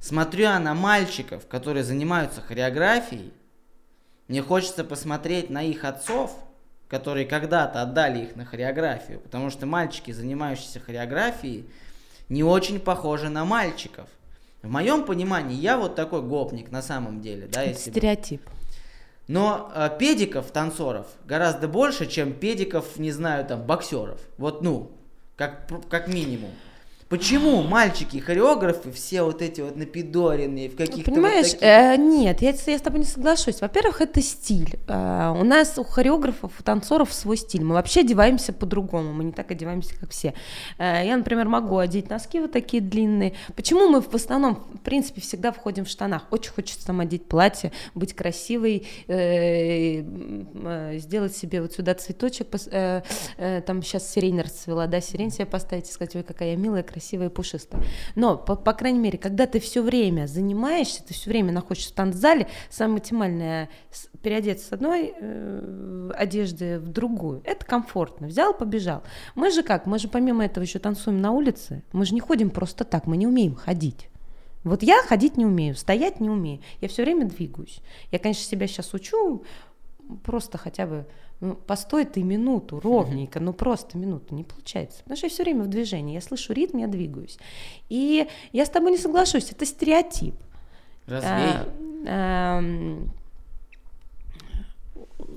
[0.00, 3.32] смотря на мальчиков, которые занимаются хореографией,
[4.28, 6.34] мне хочется посмотреть на их отцов,
[6.88, 11.66] которые когда-то отдали их на хореографию, потому что мальчики, занимающиеся хореографией,
[12.28, 14.08] не очень похожи на мальчиков.
[14.62, 18.44] В моем понимании я вот такой гопник на самом деле, да, если стереотип.
[18.44, 18.61] Бы.
[19.28, 24.20] Но э, педиков, танцоров, гораздо больше, чем педиков, не знаю, там, боксеров.
[24.36, 24.92] Вот, ну,
[25.36, 26.50] как, как минимум.
[27.12, 31.68] Почему мальчики, хореографы, все вот эти вот напидоренные в каких-то Понимаешь, вот таких...
[31.68, 33.60] э, нет, я, я с тобой не соглашусь.
[33.60, 34.78] Во-первых, это стиль.
[34.88, 37.64] Э, у нас у хореографов, у танцоров свой стиль.
[37.64, 40.32] Мы вообще одеваемся по-другому, мы не так одеваемся, как все.
[40.78, 43.34] Э, я, например, могу одеть носки вот такие длинные.
[43.56, 46.22] Почему мы в основном, в принципе, всегда входим в штанах?
[46.30, 53.02] Очень хочется там одеть платье, быть красивой, э, э, сделать себе вот сюда цветочек, э,
[53.36, 56.82] э, там сейчас сирень расцвела, да, сирень себе поставить и сказать, ой, какая я милая,
[56.82, 57.82] красивая красивая и пушистая.
[58.14, 61.94] Но, по, по крайней мере, когда ты все время занимаешься, ты все время находишься в
[61.94, 63.68] танцзале, самое оптимальное
[64.22, 67.42] переодеться с одной э, одежды в другую.
[67.44, 68.28] Это комфортно.
[68.28, 69.02] Взял, побежал.
[69.34, 69.86] Мы же как?
[69.86, 71.82] Мы же помимо этого еще танцуем на улице.
[71.92, 74.08] Мы же не ходим просто так, мы не умеем ходить.
[74.62, 76.60] Вот я ходить не умею, стоять не умею.
[76.80, 77.80] Я все время двигаюсь.
[78.12, 79.42] Я, конечно, себя сейчас учу,
[80.24, 81.06] просто хотя бы
[81.40, 84.98] ну, постой ты минуту ровненько, ну просто минуту, не получается.
[84.98, 87.38] Потому что я все время в движении, я слышу ритм, я двигаюсь.
[87.88, 90.34] И я с тобой не соглашусь, это стереотип.
[91.06, 91.52] Развей.
[92.06, 92.62] А, а,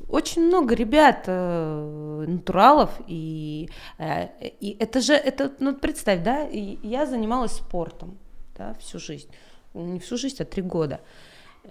[0.07, 4.28] очень много ребят э, натуралов и, э,
[4.59, 8.18] и это же это ну представь да я занималась спортом
[8.55, 9.30] да всю жизнь
[9.74, 11.01] не всю жизнь а три года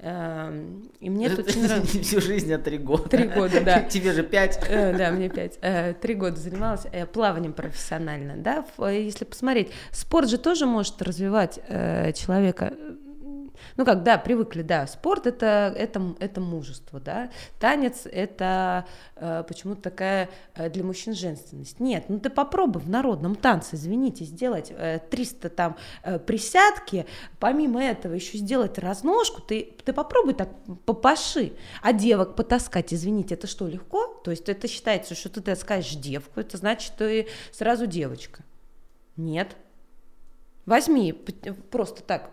[0.03, 1.99] и мне это очень нравится.
[2.03, 3.09] Всю жизнь, а три года.
[3.09, 3.81] Три года, да.
[3.89, 4.59] Тебе же пять.
[4.69, 5.59] Э, да, мне пять.
[5.63, 8.65] Э, три года занималась э, плаванием профессионально, да.
[8.91, 11.61] Если посмотреть, спорт же тоже может развивать
[12.17, 12.75] человека
[13.77, 18.87] ну как, да, привыкли, да, спорт это, это, это мужество, да, танец это
[19.17, 21.81] э, почему-то такая э, для мужчин женственность.
[21.81, 27.07] Нет, ну ты попробуй в народном танце, извините, сделать э, 300 там э, присядки,
[27.39, 30.49] помимо этого еще сделать разножку, ты, ты попробуй так
[30.85, 31.53] попаши,
[31.83, 34.07] а девок потаскать, извините, это что, легко?
[34.25, 38.43] То есть это считается, что ты таскаешь девку, это значит, ты сразу девочка.
[39.17, 39.57] Нет.
[40.67, 41.13] Возьми,
[41.71, 42.31] просто так,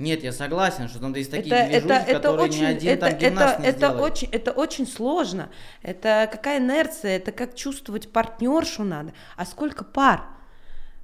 [0.00, 2.92] нет, я согласен, что там есть такие это, движухи, это, это которые очень, ни один
[2.92, 5.50] это, там гимнаст это, не это очень, это очень сложно.
[5.82, 9.12] Это какая инерция, это как чувствовать партнершу надо.
[9.36, 10.24] А сколько пар?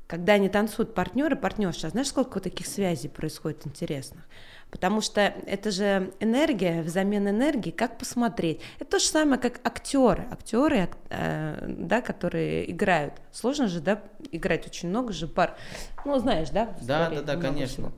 [0.07, 4.25] Когда они танцуют партнеры, партнерша, знаешь, сколько таких связей происходит интересных?
[4.71, 8.61] Потому что это же энергия, взамен энергии, как посмотреть.
[8.79, 10.27] Это то же самое, как актеры.
[10.31, 13.15] Актеры, э, да, которые играют.
[13.31, 15.57] Сложно же, да, играть очень много же пар.
[16.05, 16.75] Ну, знаешь, да?
[16.81, 17.91] Да, да, да, конечно.
[17.91, 17.93] Всего.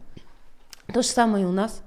[0.93, 1.82] То же самое и у нас.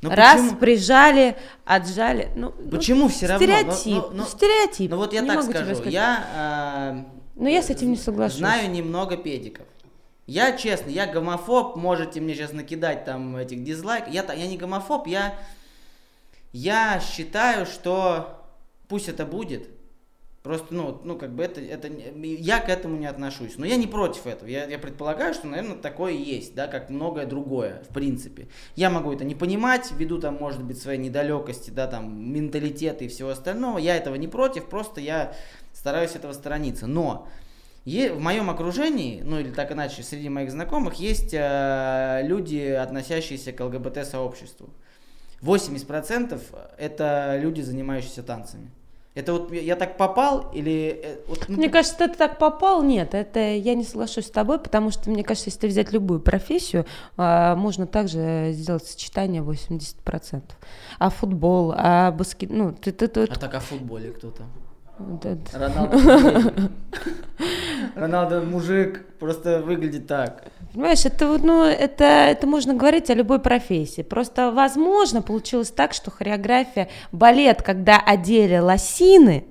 [0.00, 0.58] Но ну, Раз почему?
[0.58, 2.28] прижали, отжали.
[2.34, 3.46] Ну, ну почему ну, все равно?
[3.46, 3.94] Стереотип.
[3.94, 4.90] Но, но, но, стереотип.
[4.90, 5.82] Ну вот я не так скажу.
[5.84, 7.04] Я.
[7.06, 8.38] Э, но я с этим не соглашусь.
[8.38, 9.66] Знаю немного педиков.
[10.26, 14.12] Я честно, я гомофоб, можете мне сейчас накидать там этих дизлайков.
[14.12, 15.34] Я, я не гомофоб, я,
[16.52, 18.40] я считаю, что
[18.88, 19.68] пусть это будет,
[20.42, 23.58] Просто, ну, ну, как бы это, это, я к этому не отношусь.
[23.58, 24.48] Но я не против этого.
[24.48, 28.48] Я, я предполагаю, что, наверное, такое есть, да, как многое другое, в принципе.
[28.74, 33.08] Я могу это не понимать, ввиду там, может быть, своей недалекости, да, там, менталитета и
[33.08, 33.78] всего остального.
[33.78, 35.32] Я этого не против, просто я
[35.72, 36.88] стараюсь этого сторониться.
[36.88, 37.28] Но
[37.84, 43.60] в моем окружении, ну или так иначе, среди моих знакомых, есть э, люди, относящиеся к
[43.60, 44.70] ЛГБТ-сообществу.
[45.40, 46.40] 80%
[46.78, 48.70] это люди, занимающиеся танцами.
[49.14, 51.00] Это вот я так попал или...
[51.04, 54.58] Э, вот, ну, мне кажется, ты так попал, нет, это я не соглашусь с тобой,
[54.58, 56.86] потому что, мне кажется, если взять любую профессию,
[57.18, 60.42] а, можно также сделать сочетание 80%.
[60.98, 62.48] А футбол, а баскет...
[62.50, 64.44] Ну, ты, ты, ты, а так о футболе кто то
[65.52, 65.98] Роналдо.
[67.94, 70.44] Роналдо мужик, просто выглядит так.
[70.72, 74.00] Понимаешь, это, ну, это, это можно говорить о любой профессии.
[74.02, 79.44] Просто, возможно, получилось так, что хореография, балет, когда одели лосины,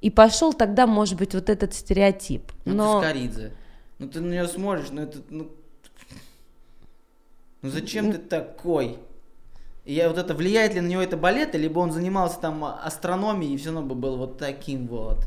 [0.00, 2.50] и пошел тогда, может быть, вот этот стереотип.
[2.64, 3.00] Ну, Но...
[3.00, 3.52] ты Скоридзе.
[3.98, 5.50] Ну, ты на нее смотришь, ну, это, ну...
[7.62, 8.98] Ну, зачем ты такой?
[9.84, 13.54] И я вот это, влияет ли на него это балет, либо он занимался там астрономией
[13.54, 15.26] и все равно бы был вот таким вот?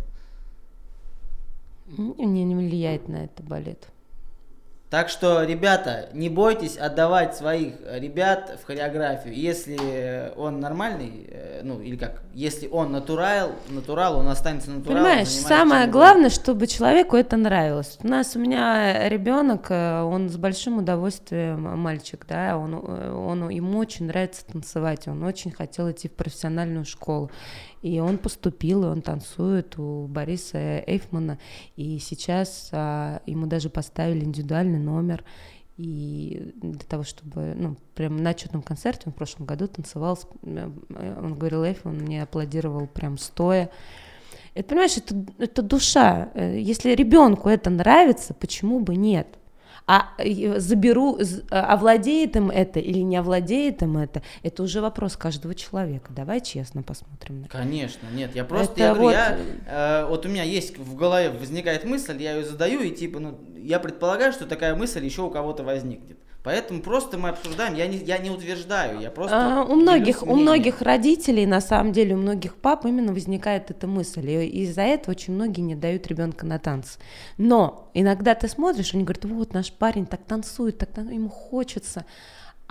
[1.85, 3.87] Мне не влияет на это балет.
[4.93, 9.33] Так что, ребята, не бойтесь отдавать своих ребят в хореографию.
[9.33, 15.03] Если он нормальный, э, ну или как, если он натурал, натурал, он останется натуралом.
[15.03, 17.97] Понимаешь, самое главное, чтобы человеку это нравилось.
[18.03, 23.49] У нас у меня ребенок, э, он с большим удовольствием мальчик, да, он, э, он
[23.49, 27.31] ему очень нравится танцевать, он очень хотел идти в профессиональную школу.
[27.83, 31.37] И он поступил, и он танцует у Бориса Эйфмана.
[31.75, 35.23] И сейчас а, ему даже поставили индивидуальный номер.
[35.77, 40.69] И для того, чтобы, ну, прям на отчетном концерте, он в прошлом году танцевал, э,
[41.19, 43.71] он говорил Эйфман, мне аплодировал прям стоя.
[44.53, 46.29] Это, понимаешь, это, это душа.
[46.35, 49.27] Э, если ребенку это нравится, почему бы нет?
[49.85, 55.17] А э, заберу, э, овладеет им это или не овладеет им это, это уже вопрос
[55.17, 56.11] каждого человека.
[56.13, 57.45] Давай честно посмотрим.
[57.49, 59.11] Конечно, нет, я просто, это я говорю, вот...
[59.13, 63.19] я, э, вот у меня есть в голове возникает мысль, я ее задаю и типа,
[63.19, 66.17] ну, я предполагаю, что такая мысль еще у кого-то возникнет.
[66.43, 69.61] Поэтому просто мы обсуждаем, я не, я не утверждаю, я просто...
[69.61, 73.87] А, у, многих, у многих родителей, на самом деле, у многих пап именно возникает эта
[73.87, 76.99] мысль, и из-за этого очень многие не дают ребенка на танцы.
[77.37, 82.05] Но иногда ты смотришь, они говорят, вот наш парень так танцует, так ему хочется,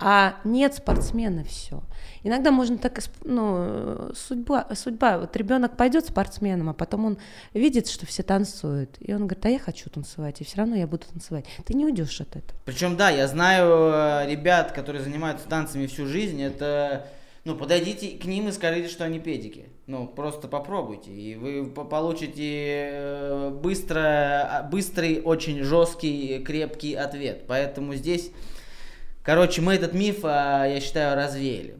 [0.05, 1.81] А нет спортсмена все.
[2.23, 7.17] Иногда можно так, ну, судьба, судьба, вот ребенок пойдет спортсменом, а потом он
[7.53, 10.87] видит, что все танцуют, и он говорит, а я хочу танцевать, и все равно я
[10.87, 11.45] буду танцевать.
[11.65, 12.59] Ты не уйдешь от этого.
[12.65, 17.07] Причем, да, я знаю э, ребят, которые занимаются танцами всю жизнь, это,
[17.43, 19.65] ну, подойдите к ним и скажите, что они педики.
[19.85, 27.43] Ну, просто попробуйте, и вы получите э, быстро, а, быстрый, очень жесткий, крепкий ответ.
[27.47, 28.31] Поэтому здесь,
[29.23, 31.77] короче, мы этот миф, а, я считаю, развеяли.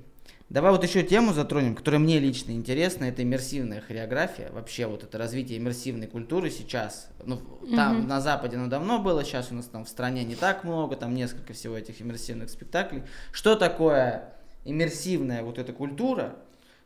[0.53, 5.17] Давай вот еще тему затронем, которая мне лично интересна, это иммерсивная хореография, вообще вот это
[5.17, 7.09] развитие иммерсивной культуры сейчас.
[7.25, 7.41] Ну,
[7.75, 8.05] там mm-hmm.
[8.05, 11.15] на Западе оно давно было, сейчас у нас там в стране не так много, там
[11.15, 13.01] несколько всего этих иммерсивных спектаклей.
[13.31, 16.35] Что такое иммерсивная вот эта культура,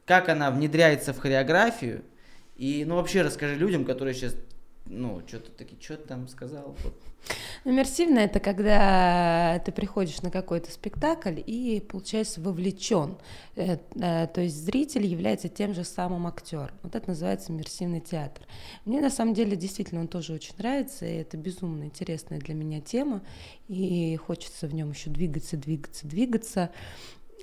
[0.06, 2.06] как она внедряется в хореографию,
[2.56, 4.34] и, ну, вообще расскажи людям, которые сейчас,
[4.86, 6.78] ну, что-то такие, что ты там сказал?
[6.84, 6.94] Вот
[7.66, 13.18] Иммерсивно это когда ты приходишь на какой-то спектакль и, получается, вовлечен.
[13.56, 16.76] Э, э, то есть зритель является тем же самым актером.
[16.84, 18.44] Вот это называется иммерсивный театр.
[18.86, 22.82] Мне на самом деле действительно он тоже очень нравится, и это безумно интересная для меня
[22.82, 23.22] тема,
[23.68, 26.72] и хочется в нем еще двигаться, двигаться, двигаться.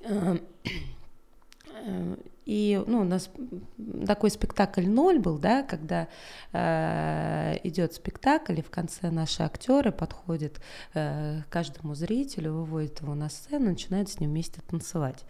[2.47, 3.31] Э, и ну, у нас
[4.07, 6.09] такой спектакль ноль был, да, когда
[6.53, 10.61] э, идет спектакль, и в конце наши актеры подходят
[10.95, 15.25] э, каждому зрителю, выводят его на сцену, начинают с ним вместе танцевать.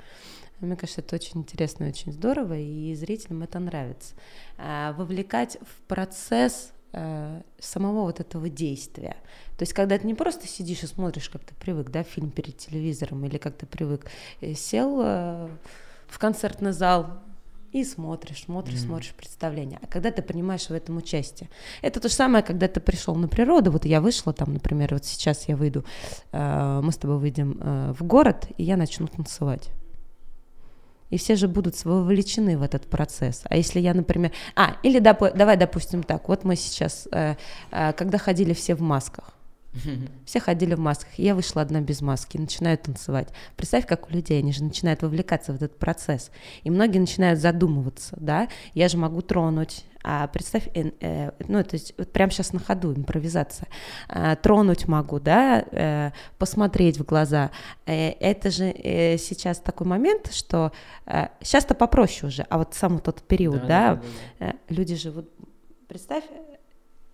[0.61, 4.15] Мне кажется, это очень интересно и очень здорово, и зрителям это нравится.
[4.59, 9.17] Э, вовлекать в процесс э, самого вот этого действия.
[9.57, 12.57] То есть, когда ты не просто сидишь и смотришь, как ты привык, да, фильм перед
[12.57, 14.07] телевизором, или как ты привык,
[14.41, 15.49] э, сел...
[16.07, 17.25] В концертный зал
[17.75, 18.87] и смотришь, смотришь, mm.
[18.87, 19.81] смотришь представление.
[19.83, 21.51] А когда ты принимаешь в этом участие,
[21.83, 23.73] это то же самое, когда ты пришел на природу.
[23.73, 25.85] Вот я вышла там, например, вот сейчас я выйду,
[26.31, 29.71] э, мы с тобой выйдем э, в город, и я начну танцевать.
[31.11, 33.43] И все же будут вовлечены в этот процесс.
[33.51, 34.33] А если я, например...
[34.55, 35.35] А, или доп...
[35.35, 36.29] давай, допустим, так.
[36.29, 37.35] Вот мы сейчас, э,
[37.73, 39.34] э, когда ходили все в масках,
[40.25, 41.15] все ходили в масках.
[41.17, 43.29] Я вышла одна без маски, начинаю танцевать.
[43.57, 46.31] Представь, как у людей, они же начинают вовлекаться в этот процесс.
[46.63, 51.75] И многие начинают задумываться, да, я же могу тронуть, а представь, э, э, ну, то
[51.75, 53.69] есть вот прямо сейчас на ходу импровизация.
[54.11, 57.51] Э, тронуть могу, да, э, посмотреть в глаза.
[57.87, 60.73] Э, это же э, сейчас такой момент, что
[61.07, 64.03] э, сейчас-то попроще уже, а вот сам тот период, да, да, да,
[64.41, 64.47] да.
[64.47, 65.31] Э, люди же вот
[65.89, 66.25] представь,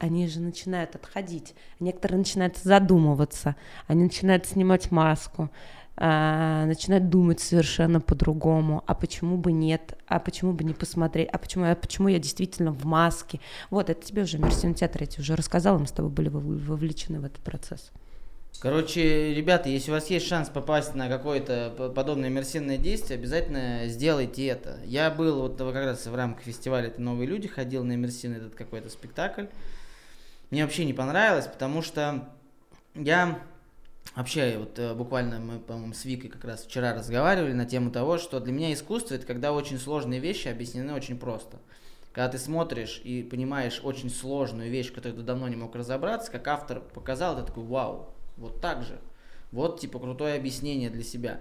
[0.01, 1.55] они же начинают отходить.
[1.79, 3.55] Некоторые начинают задумываться,
[3.87, 5.51] они начинают снимать маску,
[5.97, 8.83] а, начинают думать совершенно по-другому.
[8.87, 9.99] А почему бы нет?
[10.07, 11.29] А почему бы не посмотреть?
[11.31, 13.41] А почему, а почему я действительно в маске?
[13.69, 17.21] Вот, это тебе уже иммерсивный театр, я тебе уже рассказала, мы с тобой были вовлечены
[17.21, 17.93] в этот процесс.
[18.59, 24.47] Короче, ребята, если у вас есть шанс попасть на какое-то подобное иммерсивное действие, обязательно сделайте
[24.47, 24.79] это.
[24.85, 28.55] Я был вот как раз в рамках фестиваля «Это новые люди», ходил на иммерсивный этот
[28.55, 29.45] какой-то спектакль
[30.51, 32.29] мне вообще не понравилось, потому что
[32.95, 33.41] я
[34.17, 38.19] вообще вот э, буквально мы, по-моему, с Викой как раз вчера разговаривали на тему того,
[38.19, 41.59] что для меня искусство это когда очень сложные вещи объяснены очень просто.
[42.13, 46.49] Когда ты смотришь и понимаешь очень сложную вещь, которую ты давно не мог разобраться, как
[46.49, 48.99] автор показал, ты такой, вау, вот так же.
[49.53, 51.41] Вот, типа, крутое объяснение для себя.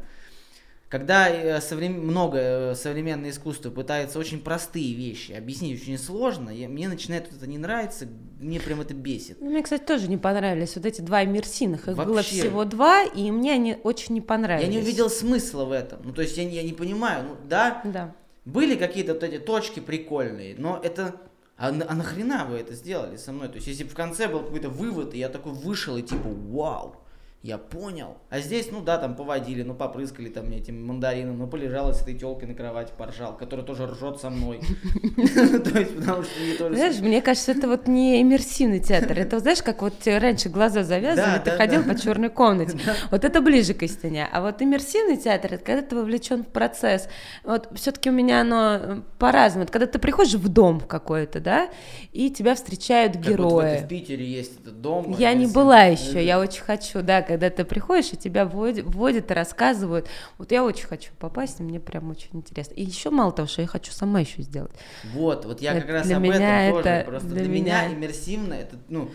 [0.89, 1.93] Когда э, соврем...
[2.01, 6.67] много э, современное искусство пытается очень простые вещи объяснить очень сложно, я...
[6.67, 8.07] мне начинает это не нравиться,
[8.39, 9.39] мне прям это бесит.
[9.39, 11.87] Мне, кстати, тоже не понравились вот эти два иммерсивных.
[11.87, 12.11] Их Вообще.
[12.11, 14.67] было всего два, и мне они очень не понравились.
[14.67, 16.01] Я не увидел смысла в этом.
[16.03, 18.15] Ну, то есть я, я не понимаю, ну да, да.
[18.45, 21.21] были какие-то вот эти точки прикольные, но это
[21.55, 23.49] а, а нахрена вы это сделали со мной?
[23.49, 26.29] То есть, если бы в конце был какой-то вывод, и я такой вышел и типа,
[26.29, 26.95] вау,
[27.41, 28.17] я понял.
[28.29, 32.13] А здесь, ну да, там поводили, ну попрыскали там этим мандарином, ну полежал с этой
[32.13, 34.59] телкой на кровати, поржал, который тоже ржет со мной.
[35.15, 36.75] То есть, потому что мне тоже...
[36.75, 39.17] Знаешь, мне кажется, это вот не иммерсивный театр.
[39.17, 42.77] Это, знаешь, как вот раньше глаза завязаны, ты ходил по черной комнате.
[43.11, 44.27] Вот это ближе к истине.
[44.31, 47.07] А вот иммерсивный театр, это когда ты вовлечен в процесс.
[47.43, 49.63] Вот все-таки у меня оно э, по-разному.
[49.63, 51.69] Это когда ты приходишь в дом какой-то, да,
[52.11, 53.83] и тебя встречают герои.
[53.83, 55.15] в Питере есть этот дом.
[55.17, 59.29] Я не была еще, я очень хочу, да, когда ты приходишь, и тебя вводят, вводят
[59.29, 60.07] и рассказывают.
[60.39, 62.73] Вот я очень хочу попасть, мне прям очень интересно.
[62.73, 64.71] И еще мало того, что я хочу сама еще сделать.
[65.13, 67.03] Вот, вот я это как раз об этом это, тоже.
[67.05, 67.83] Просто для, для меня...
[67.85, 69.11] меня иммерсивно, это, ну,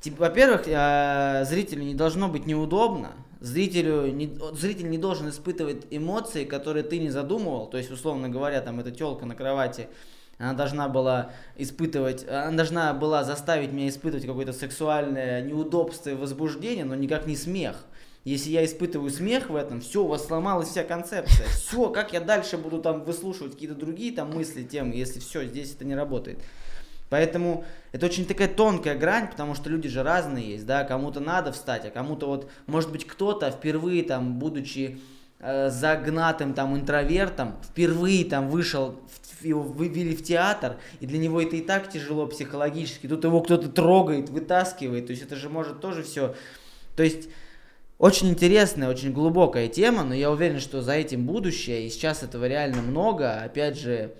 [0.00, 6.46] типа, во-первых, э, зрителю не должно быть неудобно, зрителю не, зритель не должен испытывать эмоции,
[6.46, 9.88] которые ты не задумывал, то есть, условно говоря, там, эта телка на кровати,
[10.42, 16.84] она должна была испытывать, она должна была заставить меня испытывать какое-то сексуальное неудобство и возбуждение,
[16.84, 17.76] но никак не смех.
[18.24, 21.46] Если я испытываю смех в этом, все, у вас сломалась вся концепция.
[21.46, 25.74] Все, как я дальше буду там выслушивать какие-то другие там мысли, темы, если все, здесь
[25.74, 26.40] это не работает.
[27.08, 31.52] Поэтому это очень такая тонкая грань, потому что люди же разные есть, да, кому-то надо
[31.52, 34.98] встать, а кому-то вот, может быть, кто-то впервые там, будучи
[35.38, 41.40] э, загнатым там интровертом, впервые там вышел, в, его вывели в театр, и для него
[41.40, 45.80] это и так тяжело психологически, тут его кто-то трогает, вытаскивает, то есть это же может
[45.80, 46.34] тоже все,
[46.96, 47.28] то есть
[47.98, 52.46] очень интересная, очень глубокая тема, но я уверен, что за этим будущее, и сейчас этого
[52.46, 54.14] реально много, опять же,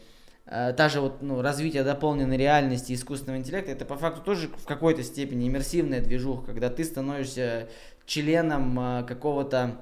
[0.47, 4.67] Э, та же вот, ну, развитие дополненной реальности искусственного интеллекта, это по факту тоже в
[4.67, 7.69] какой-то степени иммерсивная движуха, когда ты становишься
[8.07, 9.77] членом э, какого-то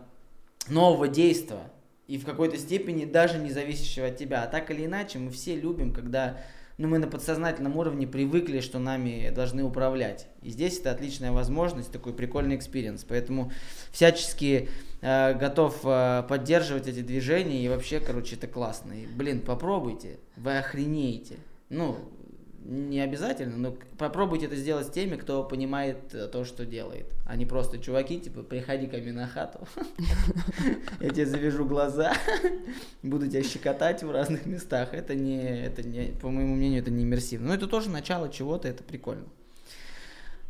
[0.69, 1.71] нового действия
[2.11, 4.43] и в какой-то степени даже не зависящего от тебя.
[4.43, 6.39] А так или иначе, мы все любим, когда
[6.77, 10.27] ну, мы на подсознательном уровне привыкли, что нами должны управлять.
[10.43, 13.05] И здесь это отличная возможность, такой прикольный экспириенс.
[13.05, 13.53] Поэтому
[13.93, 14.69] всячески
[15.03, 18.93] э, готов э, поддерживать эти движения, и вообще, короче, это классно.
[18.95, 21.37] И, блин, попробуйте, вы охренеете.
[21.69, 21.97] Ну,
[22.71, 27.07] не обязательно, но попробуйте это сделать с теми, кто понимает э, то, что делает.
[27.27, 29.67] А не просто чуваки, типа, приходи ко мне на хату,
[31.01, 32.13] я тебе завяжу глаза,
[33.03, 34.95] буду тебя щекотать в разных местах.
[34.95, 37.49] Это не, это не, по моему мнению, это не иммерсивно.
[37.49, 39.27] Но это тоже начало чего-то, это прикольно.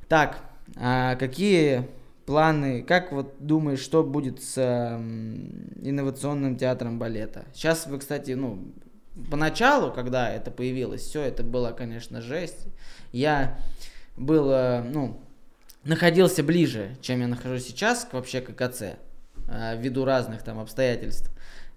[0.07, 0.45] Так,
[0.77, 1.89] а какие
[2.27, 4.59] планы, как вот думаешь, что будет с
[5.81, 7.47] инновационным театром балета?
[7.55, 8.59] Сейчас вы, кстати, ну,
[9.31, 12.66] поначалу, когда это появилось, все это было, конечно, жесть.
[13.12, 13.59] Я
[14.16, 15.21] был, э, ну,
[15.85, 18.83] находился ближе, чем я нахожусь сейчас, вообще к КЦ,
[19.49, 21.31] э, ввиду разных там обстоятельств.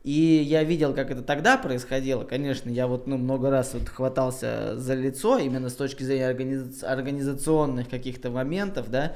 [0.03, 0.11] И
[0.45, 2.25] я видел, как это тогда происходило.
[2.25, 6.85] Конечно, я вот ну, много раз вот хватался за лицо, именно с точки зрения организа-
[6.85, 9.15] организационных каких-то моментов, да.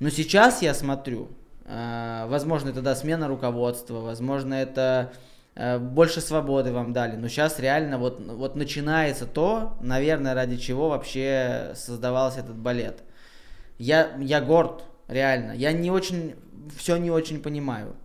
[0.00, 1.28] Но сейчас я смотрю,
[1.66, 5.12] э, возможно, это да, смена руководства, возможно, это
[5.80, 7.16] больше свободы вам дали.
[7.16, 13.02] Но сейчас реально вот, вот начинается то, наверное, ради чего вообще создавался этот балет.
[13.78, 15.52] Я, я горд, реально.
[15.52, 16.34] Я не очень,
[16.76, 17.96] все не очень понимаю.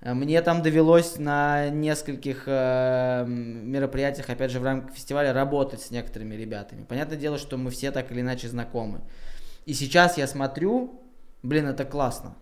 [0.00, 5.90] Э, мне там довелось на нескольких э, мероприятиях, опять же, в рамках фестиваля работать с
[5.90, 6.84] некоторыми ребятами.
[6.84, 9.00] Понятное дело, что мы все так или иначе знакомы.
[9.64, 11.02] И сейчас я смотрю,
[11.42, 12.36] блин, это классно.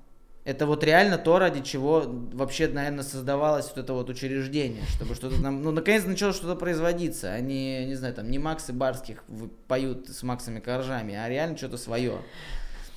[0.45, 5.41] Это вот реально то, ради чего вообще, наверное, создавалось вот это вот учреждение, чтобы что-то
[5.41, 9.25] нам, ну, наконец начало что-то производиться, а не, не знаю, там, не Максы Барских
[9.69, 12.19] поют с Максами Коржами, а реально что-то свое.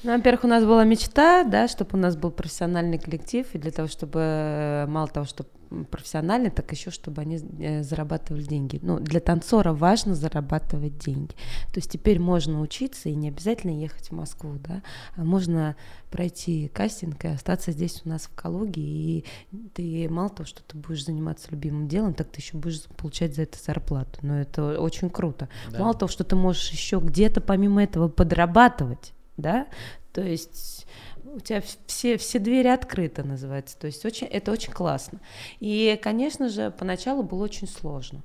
[0.03, 3.71] Ну, во-первых, у нас была мечта, да, чтобы у нас был профессиональный коллектив, и для
[3.71, 5.49] того, чтобы э, мало того, чтобы
[5.89, 8.79] профессиональный, так еще, чтобы они э, зарабатывали деньги.
[8.81, 11.33] Ну, для танцора важно зарабатывать деньги.
[11.73, 14.81] То есть теперь можно учиться и не обязательно ехать в Москву, да,
[15.15, 15.75] а можно
[16.11, 19.25] пройти кастинг и остаться здесь у нас в Калуге, и
[19.73, 23.43] ты мало того, что ты будешь заниматься любимым делом, так ты еще будешь получать за
[23.43, 24.19] это зарплату.
[24.21, 25.49] Но это очень круто.
[25.71, 25.79] Да.
[25.79, 29.67] Мало того, что ты можешь еще где-то помимо этого подрабатывать, да,
[30.13, 30.85] то есть
[31.23, 35.19] у тебя все, все двери открыты, называется, то есть очень, это очень классно.
[35.59, 38.23] И, конечно же, поначалу было очень сложно.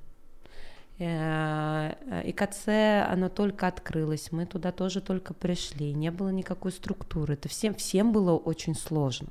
[0.98, 1.94] Э,
[2.24, 7.74] ИКЦ, оно только открылось, мы туда тоже только пришли, не было никакой структуры, это всем,
[7.74, 9.28] всем было очень сложно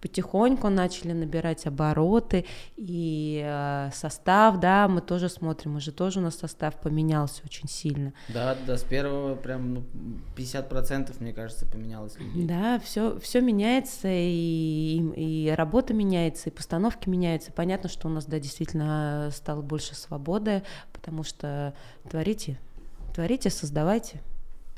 [0.00, 2.44] потихоньку начали набирать обороты
[2.76, 8.12] и э, состав, да, мы тоже смотрим, уже тоже у нас состав поменялся очень сильно.
[8.28, 9.84] Да, да, с первого прям ну,
[10.36, 12.46] 50% мне кажется поменялось людей.
[12.46, 17.52] Да, все, все меняется и, и, и работа меняется, и постановки меняются.
[17.52, 20.62] Понятно, что у нас, да, действительно стало больше свободы,
[20.92, 21.74] потому что
[22.08, 22.58] творите,
[23.14, 24.20] творите, создавайте.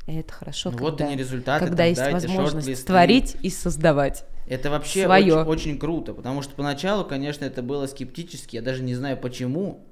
[0.07, 4.23] И это хорошо, ну, когда, вот они результаты, когда есть возможность творить и создавать.
[4.47, 8.93] Это вообще очень, очень круто, потому что поначалу, конечно, это было скептически, я даже не
[8.93, 9.83] знаю почему,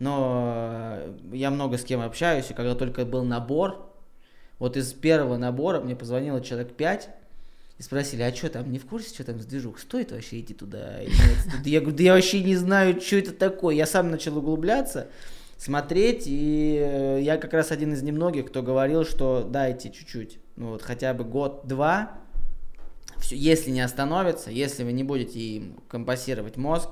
[0.00, 3.92] но э, я много с кем общаюсь, и когда только был набор,
[4.58, 7.08] вот из первого набора мне позвонило человек пять
[7.78, 10.54] и спросили, а что там, не в курсе, что там с движух, стоит вообще идти
[10.54, 11.00] туда?
[11.64, 13.74] Я говорю, да я вообще не знаю, что это такое.
[13.74, 15.08] Я сам начал углубляться,
[15.58, 20.70] смотреть, и э, я как раз один из немногих, кто говорил, что дайте чуть-чуть, ну
[20.70, 22.12] вот хотя бы год-два,
[23.18, 26.90] все, если не остановится, если вы не будете им компасировать мозг,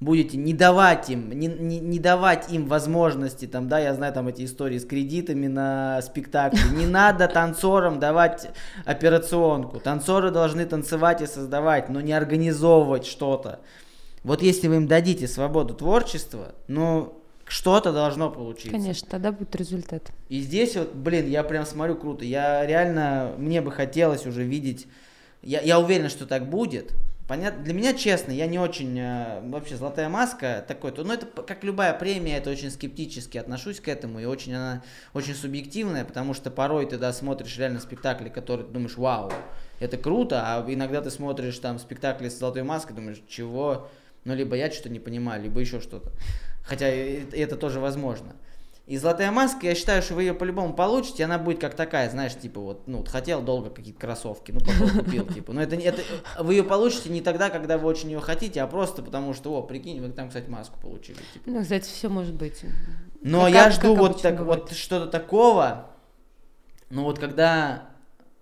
[0.00, 4.28] будете не давать им, не, не, не давать им возможности, там, да, я знаю там
[4.28, 8.50] эти истории с кредитами на спектакле, не надо танцорам давать
[8.84, 13.60] операционку, танцоры должны танцевать и создавать, но не организовывать что-то.
[14.24, 18.70] Вот если вы им дадите свободу творчества, ну, что-то должно получиться.
[18.70, 20.12] Конечно, тогда будет результат.
[20.28, 22.24] И здесь вот, блин, я прям смотрю круто.
[22.24, 24.86] Я реально, мне бы хотелось уже видеть
[25.44, 26.94] я, я уверен, что так будет.
[27.28, 31.64] Понятно, для меня, честно, я не очень, э, вообще, «Золотая маска» такой-то, ну, это как
[31.64, 34.82] любая премия, это очень скептически отношусь к этому, и очень она,
[35.14, 39.32] очень субъективная, потому что порой ты, да, смотришь реально спектакли, которые ты думаешь, вау,
[39.80, 43.88] это круто, а иногда ты смотришь там спектакли с «Золотой маской», думаешь, чего,
[44.24, 46.12] ну, либо я что-то не понимаю, либо еще что-то,
[46.64, 48.34] хотя это тоже возможно.
[48.86, 52.34] И золотая маска, я считаю, что вы ее по-любому получите, она будет как такая, знаешь,
[52.34, 55.54] типа вот, ну, вот хотел долго какие-то кроссовки, ну, потом купил, типа.
[55.54, 56.02] Но это, это,
[56.38, 59.62] вы ее получите не тогда, когда вы очень ее хотите, а просто потому что, о,
[59.62, 61.16] прикинь, вы там, кстати, маску получили.
[61.32, 61.44] Типа.
[61.46, 62.60] Ну, кстати, все может быть.
[63.22, 65.90] Но как, я жду вот, так, вот что-то такого,
[66.90, 67.88] ну, вот когда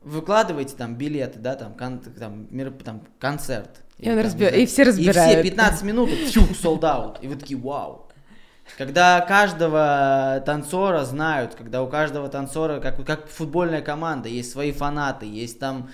[0.00, 3.84] выкладываете там билеты, да, там, кон, там, мир, там концерт.
[3.98, 4.52] И, он там, разбер...
[4.52, 5.38] и все разбирают.
[5.38, 7.18] И все 15 минут, фью, sold out.
[7.20, 8.08] И вы такие, вау.
[8.78, 15.26] Когда каждого танцора знают, когда у каждого танцора, как, как футбольная команда, есть свои фанаты,
[15.26, 15.90] есть там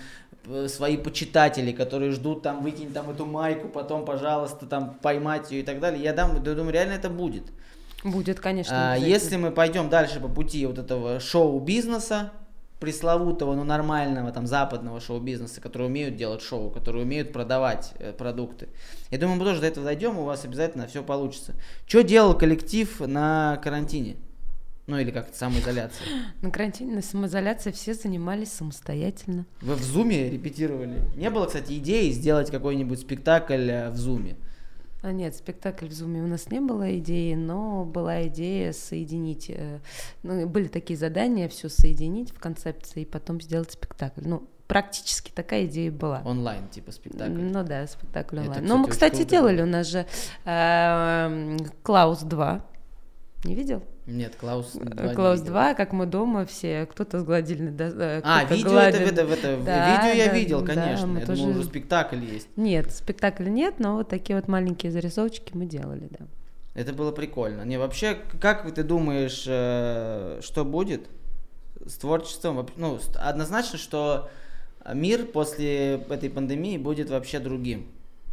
[0.46, 5.60] э, свои почитатели, которые ждут там выкинь там эту майку, потом, пожалуйста, там поймать ее
[5.60, 6.02] и так далее.
[6.02, 7.44] Я дам, я думаю, реально это будет.
[8.04, 8.92] Будет, конечно.
[8.92, 12.32] А, если мы пойдем дальше по пути вот этого шоу-бизнеса,
[12.80, 18.68] пресловутого, но нормального там западного шоу-бизнеса, которые умеют делать шоу, которые умеют продавать э, продукты.
[19.10, 21.54] Я думаю, мы тоже до этого дойдем, у вас обязательно все получится.
[21.86, 24.16] Что делал коллектив на карантине?
[24.86, 26.06] Ну или как-то самоизоляция.
[26.40, 29.44] На карантине, на самоизоляции все занимались самостоятельно.
[29.60, 31.02] Вы в зуме репетировали?
[31.14, 34.36] Не было, кстати, идеи сделать какой-нибудь спектакль э, в зуме?
[35.00, 39.78] А нет, спектакль в Зуме у нас не было идеи, но была идея соединить, э,
[40.24, 44.22] ну, были такие задания, все соединить в концепции и потом сделать спектакль.
[44.24, 46.22] Ну, практически такая идея была.
[46.24, 47.32] Онлайн, типа спектакль.
[47.32, 48.64] Ну да, спектакль онлайн.
[48.64, 50.04] Это, но мы, кстати, делали, у нас же
[50.44, 52.64] э, Клаус 2.
[53.44, 53.84] Не видел?
[54.06, 58.44] Нет, Клаус 2 э, Клаус 2, как мы дома все, кто-то с гладильной э, А,
[58.44, 59.02] видео гладиль...
[59.02, 61.06] это, это, это да, видео я видел, конечно.
[61.06, 61.42] Да, я тоже...
[61.42, 62.48] думал, уже спектакль есть.
[62.56, 66.26] Нет, спектакля нет, но вот такие вот маленькие зарисовочки мы делали, да.
[66.74, 67.62] Это было прикольно.
[67.62, 71.02] Не, вообще, как ты думаешь, э, что будет
[71.86, 72.68] с творчеством?
[72.76, 74.30] Ну, однозначно, что
[74.92, 77.86] мир после этой пандемии будет вообще другим.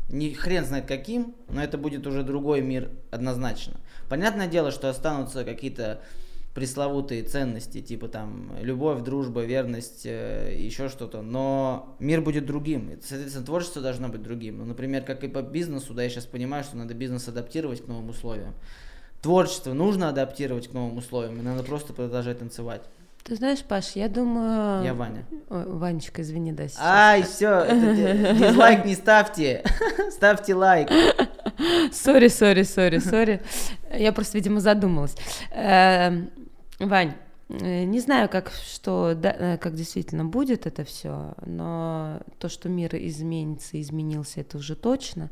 [0.10, 3.80] Не хрен знает каким, но это будет уже другой мир однозначно.
[4.08, 6.01] Понятное дело, что останутся какие-то
[6.56, 13.45] пресловутые ценности, типа там любовь, дружба, верность, э, еще что-то, но мир будет другим, соответственно,
[13.45, 14.60] творчество должно быть другим.
[14.60, 17.88] Ну, например, как и по бизнесу, да, я сейчас понимаю, что надо бизнес адаптировать к
[17.88, 18.53] новым условиям.
[19.22, 22.84] Творчество нужно адаптировать к новым условиям, и надо просто продолжать танцевать.
[23.26, 24.84] Ты знаешь, Паш, я думаю...
[24.84, 25.26] Я Ваня.
[25.49, 26.80] Ой, Ванечка, извини, да, сейчас.
[26.80, 27.65] Ай, все,
[28.38, 29.63] дизлайк не ставьте,
[30.11, 30.89] ставьте лайк.
[31.91, 33.41] Сори, сори, сори, сори.
[33.91, 35.15] Я просто, видимо, задумалась.
[35.49, 36.30] Эм,
[36.78, 37.15] Вань,
[37.49, 42.69] э, не знаю, как что, да, э, как действительно будет это все, но то, что
[42.69, 45.32] мир изменится, изменился, это уже точно.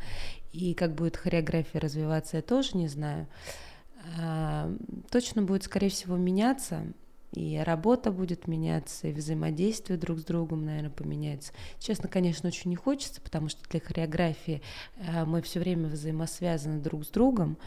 [0.52, 3.28] И как будет хореография развиваться, я тоже не знаю.
[4.20, 4.80] Эм,
[5.12, 6.82] точно будет, скорее всего, меняться
[7.34, 11.52] и работа будет меняться, и взаимодействие друг с другом, наверное, поменяется.
[11.80, 14.62] Честно, конечно, очень не хочется, потому что для хореографии
[14.98, 17.58] э, мы все время взаимосвязаны друг с другом.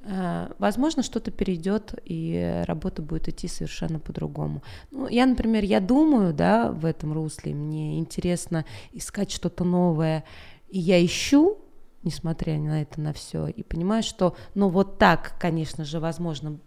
[0.00, 4.62] Э, возможно, что-то перейдет, и работа будет идти совершенно по-другому.
[4.90, 10.24] Ну, я, например, я думаю, да, в этом русле, мне интересно искать что-то новое,
[10.70, 11.58] и я ищу,
[12.02, 16.58] несмотря на это, на все, и понимаю, что, ну, вот так, конечно же, возможно,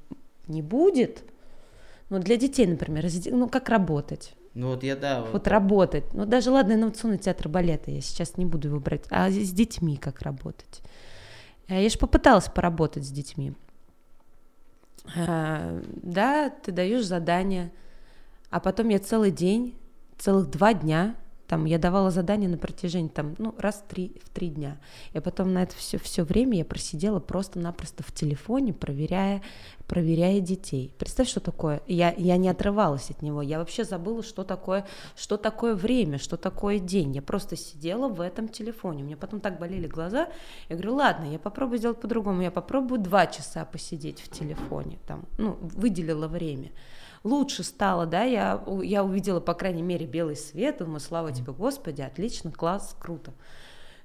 [0.47, 1.23] не будет,
[2.09, 4.33] ну, для детей, например, ну, как работать?
[4.53, 5.21] Ну, вот я, да.
[5.21, 6.13] Вот, вот работать.
[6.13, 9.97] Ну, даже, ладно, инновационный театр балета, я сейчас не буду его брать, а с детьми
[9.97, 10.81] как работать.
[11.67, 13.53] Э, я же попыталась поработать с детьми.
[15.17, 17.71] А, да, ты даешь задание,
[18.49, 19.75] а потом я целый день,
[20.17, 21.15] целых два дня
[21.47, 24.77] там я давала задания на протяжении там, ну, раз в три, в три дня.
[25.13, 29.43] И потом на это все, все время я просидела просто-напросто в телефоне, проверяя,
[29.87, 30.93] проверяя детей.
[30.97, 31.81] Представь, что такое.
[31.87, 33.41] Я, я не отрывалась от него.
[33.41, 37.13] Я вообще забыла, что такое, что такое время, что такое день.
[37.13, 39.03] Я просто сидела в этом телефоне.
[39.03, 40.29] У меня потом так болели глаза.
[40.69, 42.41] Я говорю, ладно, я попробую сделать по-другому.
[42.41, 44.99] Я попробую два часа посидеть в телефоне.
[45.07, 46.71] Там, ну, выделила время
[47.23, 52.01] лучше стало, да, я, я увидела, по крайней мере, белый свет, думаю, слава тебе, Господи,
[52.01, 53.33] отлично, класс, круто.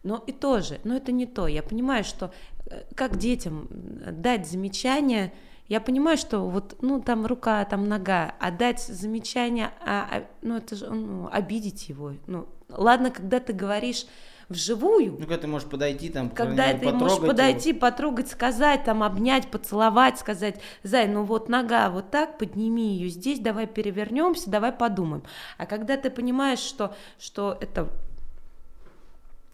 [0.02, 1.46] Но и тоже, но это не то.
[1.46, 2.32] Я понимаю, что
[2.66, 5.34] э, как детям дать замечание,
[5.70, 10.56] я понимаю, что вот, ну, там рука, там нога, а дать замечание, а, а, ну,
[10.56, 12.14] это же, ну, обидеть его.
[12.26, 14.04] Ну, ладно, когда ты говоришь,
[14.48, 15.12] вживую.
[15.12, 17.78] Ну, когда ты можешь подойти там, когда ты можешь подойти, его.
[17.78, 23.38] потрогать, сказать, там, обнять, поцеловать, сказать, Зай, ну вот нога вот так, подними ее здесь,
[23.38, 25.22] давай перевернемся, давай подумаем.
[25.56, 27.88] А когда ты понимаешь, что, что это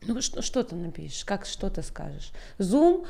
[0.01, 2.33] Ну, что, что ты напишешь, как что ты скажешь?
[2.59, 3.07] Zoom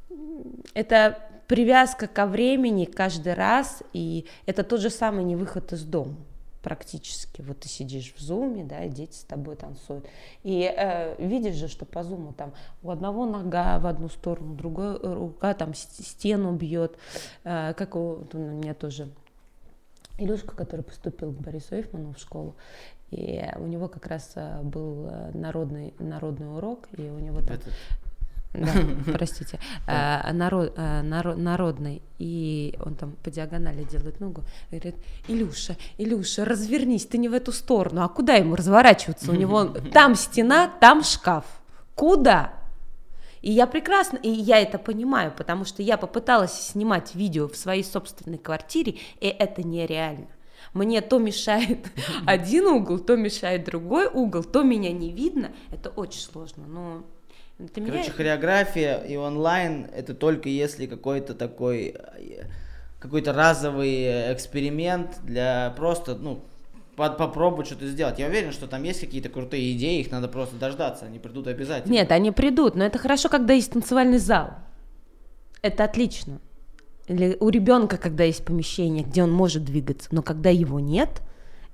[0.72, 6.14] —это привязка ко времени каждый раз, и это тот же самый не выход из дома
[6.62, 7.42] практически.
[7.42, 10.06] Вот ты сидишь в зуме, да, и дети с тобой танцуют.
[10.44, 12.52] И э, видишь же, что по зуму там
[12.84, 16.96] у одного нога в одну сторону, другой рука там стену бьет.
[17.42, 19.08] Э, как у, у меня тоже
[20.18, 22.54] Илюшка, который поступил к Борису Эйфману в школу,
[23.10, 27.56] и у него как раз э, был э, народный, народный урок, и у него там...
[27.56, 27.70] Это...
[28.52, 28.72] Да,
[29.12, 34.96] простите, а, народ, а, народ, народный, и он там по диагонали делает ногу, говорит,
[35.28, 39.30] Илюша, Илюша, развернись, ты не в эту сторону, а куда ему разворачиваться?
[39.30, 41.44] У него там стена, там шкаф.
[41.94, 42.52] Куда?
[43.40, 47.84] И я прекрасно, и я это понимаю, потому что я попыталась снимать видео в своей
[47.84, 50.26] собственной квартире, и это нереально.
[50.74, 51.86] Мне то мешает
[52.26, 55.52] один угол, то мешает другой угол, то меня не видно.
[55.72, 57.04] Это очень сложно, но
[57.64, 58.12] это Короче, меня...
[58.12, 61.96] хореография и онлайн это только если какой-то такой
[63.00, 66.44] какой-то разовый эксперимент для просто, ну,
[66.96, 68.18] под, попробовать что-то сделать.
[68.18, 71.90] Я уверен, что там есть какие-то крутые идеи, их надо просто дождаться, они придут обязательно.
[71.90, 74.50] Нет, они придут, но это хорошо, когда есть танцевальный зал.
[75.62, 76.40] Это отлично.
[77.08, 81.22] Или у ребенка, когда есть помещение, где он может двигаться, но когда его нет,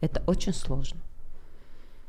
[0.01, 1.01] это очень сложно.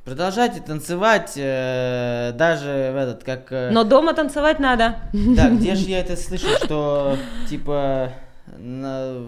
[0.07, 3.51] Продолжайте танцевать, э, даже в этот, как...
[3.51, 3.71] Э...
[3.71, 4.99] Но дома танцевать надо.
[5.11, 7.17] Да, где же я это слышу, что,
[7.49, 8.13] типа,
[8.57, 9.27] на,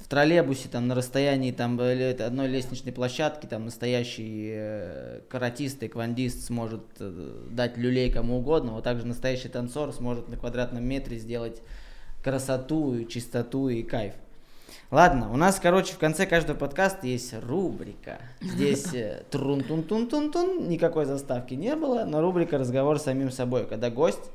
[0.00, 6.84] в троллейбусе, там, на расстоянии, там, одной лестничной площадки, там, настоящий э, каратист, эквандист сможет
[7.00, 11.60] э, дать люлей кому угодно, вот также настоящий танцор сможет на квадратном метре сделать
[12.22, 14.14] красоту, чистоту и кайф.
[14.90, 18.18] Ладно, у нас, короче, в конце каждого подкаста есть рубрика.
[18.40, 24.30] Здесь э, трун-тун-тун-тун-тун, никакой заставки не было, но рубрика «Разговор с самим собой», когда гость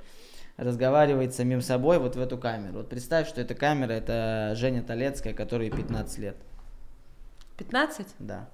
[0.57, 2.79] разговаривает с самим собой вот в эту камеру.
[2.79, 6.35] Вот представь, что эта камера, это Женя Толецкая, которой 15 лет.
[7.57, 8.07] 15?
[8.19, 8.49] Да.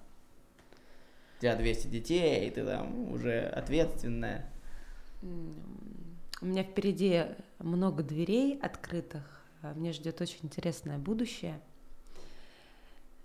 [1.38, 4.46] У тебя 200 детей, и ты там уже ответственная.
[5.22, 7.24] У меня впереди
[7.60, 9.44] много дверей открытых.
[9.62, 11.60] А мне ждет очень интересное будущее.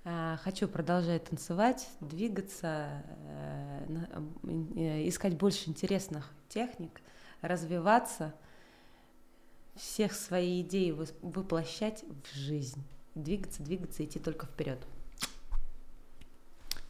[0.05, 4.07] А, хочу продолжать танцевать, двигаться, э,
[4.77, 7.03] э, искать больше интересных техник,
[7.43, 8.33] развиваться,
[9.77, 12.83] всех свои идеи воплощать в жизнь.
[13.15, 14.79] Двигаться, двигаться, идти только вперед.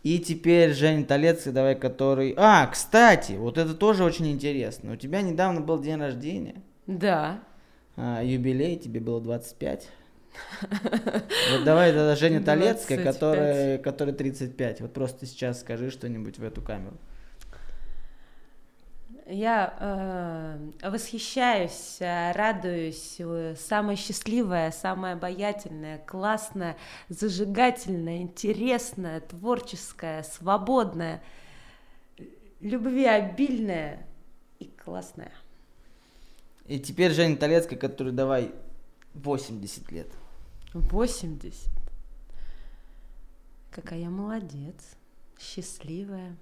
[0.02, 2.32] И теперь Женя Толецкий, давай, который...
[2.36, 4.92] А, кстати, вот это тоже очень интересно.
[4.92, 6.62] У тебя недавно был день рождения.
[6.86, 7.40] Да.
[7.96, 9.88] А, юбилей, тебе было 25.
[10.62, 14.80] Вот давай тогда Женя Толецкая, которая, которая 35.
[14.80, 16.96] Вот просто сейчас скажи что-нибудь в эту камеру.
[19.26, 19.74] Я
[20.82, 23.20] э, восхищаюсь, радуюсь,
[23.60, 26.76] самая счастливая, самая обаятельная, классная,
[27.08, 31.22] зажигательная, интересная, творческая, свободная,
[32.60, 34.04] любвеобильная
[34.58, 35.32] и классная.
[36.66, 38.52] И теперь Женя Толецкая, который давай
[39.14, 40.08] 80 лет.
[40.74, 41.68] 80.
[43.70, 44.96] Какая я молодец,
[45.38, 46.36] счастливая.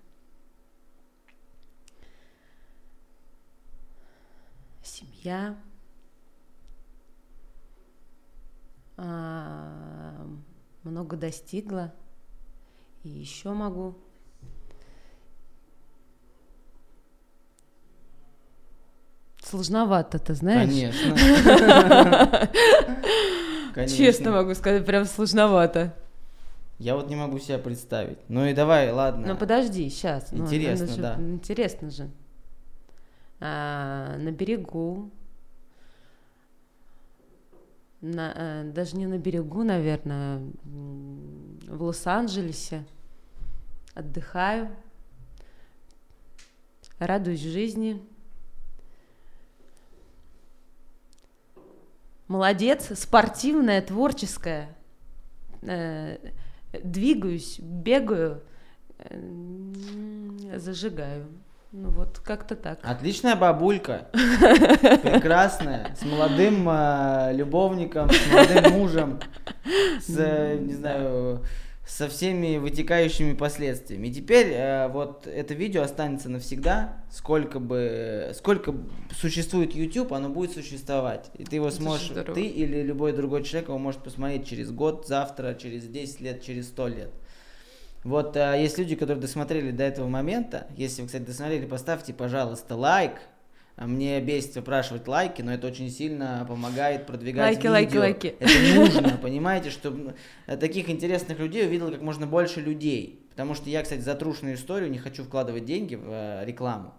[4.82, 5.56] Семья.
[8.96, 10.26] А,
[10.82, 11.94] много достигла.
[13.04, 13.96] И еще могу.
[19.42, 20.68] Сложновато, ты знаешь?
[20.68, 21.14] Конечно.
[23.78, 23.96] Конечно.
[23.96, 25.94] Честно могу сказать, прям сложновато.
[26.80, 28.18] Я вот не могу себя представить.
[28.26, 29.24] Ну и давай, ладно.
[29.28, 30.32] Ну подожди, сейчас.
[30.32, 31.14] Ну, интересно, ну, же, да.
[31.16, 32.10] Интересно же.
[33.38, 35.12] А, на берегу.
[38.00, 42.84] На, а, даже не на берегу, наверное, в Лос-Анджелесе.
[43.94, 44.70] Отдыхаю.
[46.98, 48.02] Радуюсь жизни.
[52.28, 54.68] Молодец, спортивная, творческая,
[55.62, 56.18] э,
[56.72, 58.42] двигаюсь, бегаю,
[60.56, 61.26] зажигаю.
[61.70, 62.78] Ну вот, как-то так.
[62.82, 64.08] Отличная бабулька.
[64.12, 65.94] Прекрасная.
[66.00, 69.20] С молодым э, любовником, с молодым мужем,
[70.00, 71.44] с, э, не знаю,
[71.88, 74.08] со всеми вытекающими последствиями.
[74.08, 78.74] И теперь э, вот это видео останется навсегда, сколько бы сколько
[79.18, 81.30] существует YouTube, оно будет существовать.
[81.38, 85.54] И ты его сможешь, ты или любой другой человек его может посмотреть через год, завтра,
[85.54, 87.10] через 10 лет, через 100 лет.
[88.04, 90.66] Вот а, есть люди, которые досмотрели до этого момента.
[90.76, 93.12] Если вы, кстати, досмотрели, поставьте, пожалуйста, лайк.
[93.80, 97.70] А мне бесит выпрашивать лайки, но это очень сильно помогает продвигать лайки, видео.
[97.70, 100.16] Лайки, лайки, Это нужно, понимаете, чтобы
[100.46, 103.24] таких интересных людей увидел как можно больше людей.
[103.30, 106.92] Потому что я, кстати, за трушную историю не хочу вкладывать деньги в э, рекламу.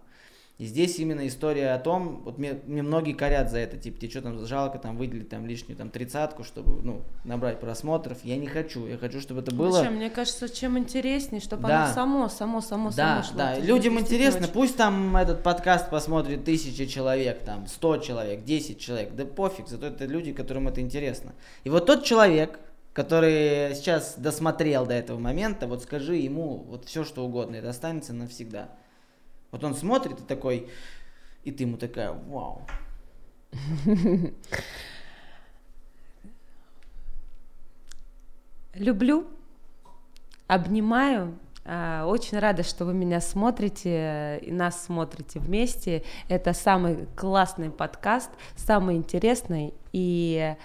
[0.60, 4.10] И здесь именно история о том, вот мне, мне многие корят за это, типа, тебе
[4.10, 8.18] что там жалко там выделить там лишнюю там тридцатку, чтобы, ну, набрать просмотров.
[8.24, 9.78] Я не хочу, я хочу, чтобы это было...
[9.78, 9.94] Зачем?
[9.94, 11.84] Мне кажется, чем интереснее, чтобы да.
[11.84, 13.38] оно само, само, само, да, само шло.
[13.38, 14.52] Да, людям интересно, очень...
[14.52, 19.86] пусть там этот подкаст посмотрит тысяча человек, там, сто человек, десять человек, да пофиг, зато
[19.86, 21.32] это люди, которым это интересно.
[21.64, 22.60] И вот тот человек,
[22.92, 28.12] который сейчас досмотрел до этого момента, вот скажи ему вот все, что угодно, это останется
[28.12, 28.68] навсегда.
[29.50, 30.68] Вот он смотрит и такой,
[31.44, 32.66] и ты ему такая, вау.
[38.74, 39.26] Люблю,
[40.46, 41.36] обнимаю.
[41.64, 46.04] А, очень рада, что вы меня смотрите и нас смотрите вместе.
[46.28, 49.74] Это самый классный подкаст, самый интересный.
[49.92, 50.56] И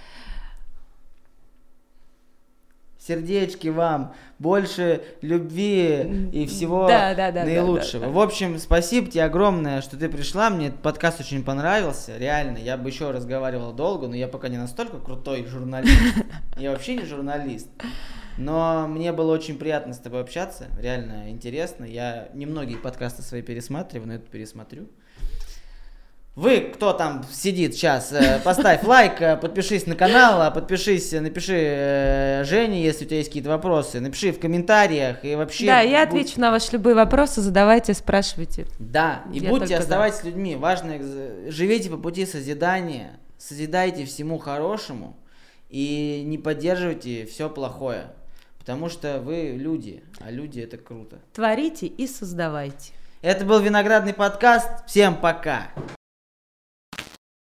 [3.06, 8.02] сердечки вам, больше любви и всего да, да, да, наилучшего.
[8.02, 8.20] Да, да, да.
[8.20, 10.50] В общем, спасибо тебе огромное, что ты пришла.
[10.50, 12.18] Мне этот подкаст очень понравился.
[12.18, 15.96] Реально, я бы еще разговаривал долго, но я пока не настолько крутой журналист.
[16.58, 17.68] Я вообще не журналист.
[18.38, 20.68] Но мне было очень приятно с тобой общаться.
[20.80, 21.86] Реально интересно.
[21.86, 24.88] Я немногие подкасты свои пересматриваю, но это пересмотрю.
[26.36, 31.56] Вы, кто там сидит сейчас, э, поставь лайк, э, подпишись на канал, а подпишись, напиши
[31.56, 35.66] э, Жене, если у тебя есть какие-то вопросы, напиши в комментариях и вообще...
[35.66, 36.38] Да, я отвечу будь...
[36.38, 38.66] на ваши любые вопросы, задавайте, спрашивайте.
[38.80, 40.28] Да, и я будьте, оставайтесь да.
[40.28, 41.00] людьми, важно,
[41.50, 45.16] живите по пути созидания, созидайте всему хорошему
[45.70, 48.08] и не поддерживайте все плохое,
[48.60, 51.20] потому что вы люди, а люди это круто.
[51.34, 52.92] Творите и создавайте.
[53.22, 54.86] Это был Виноградный подкаст.
[54.86, 55.70] Всем пока.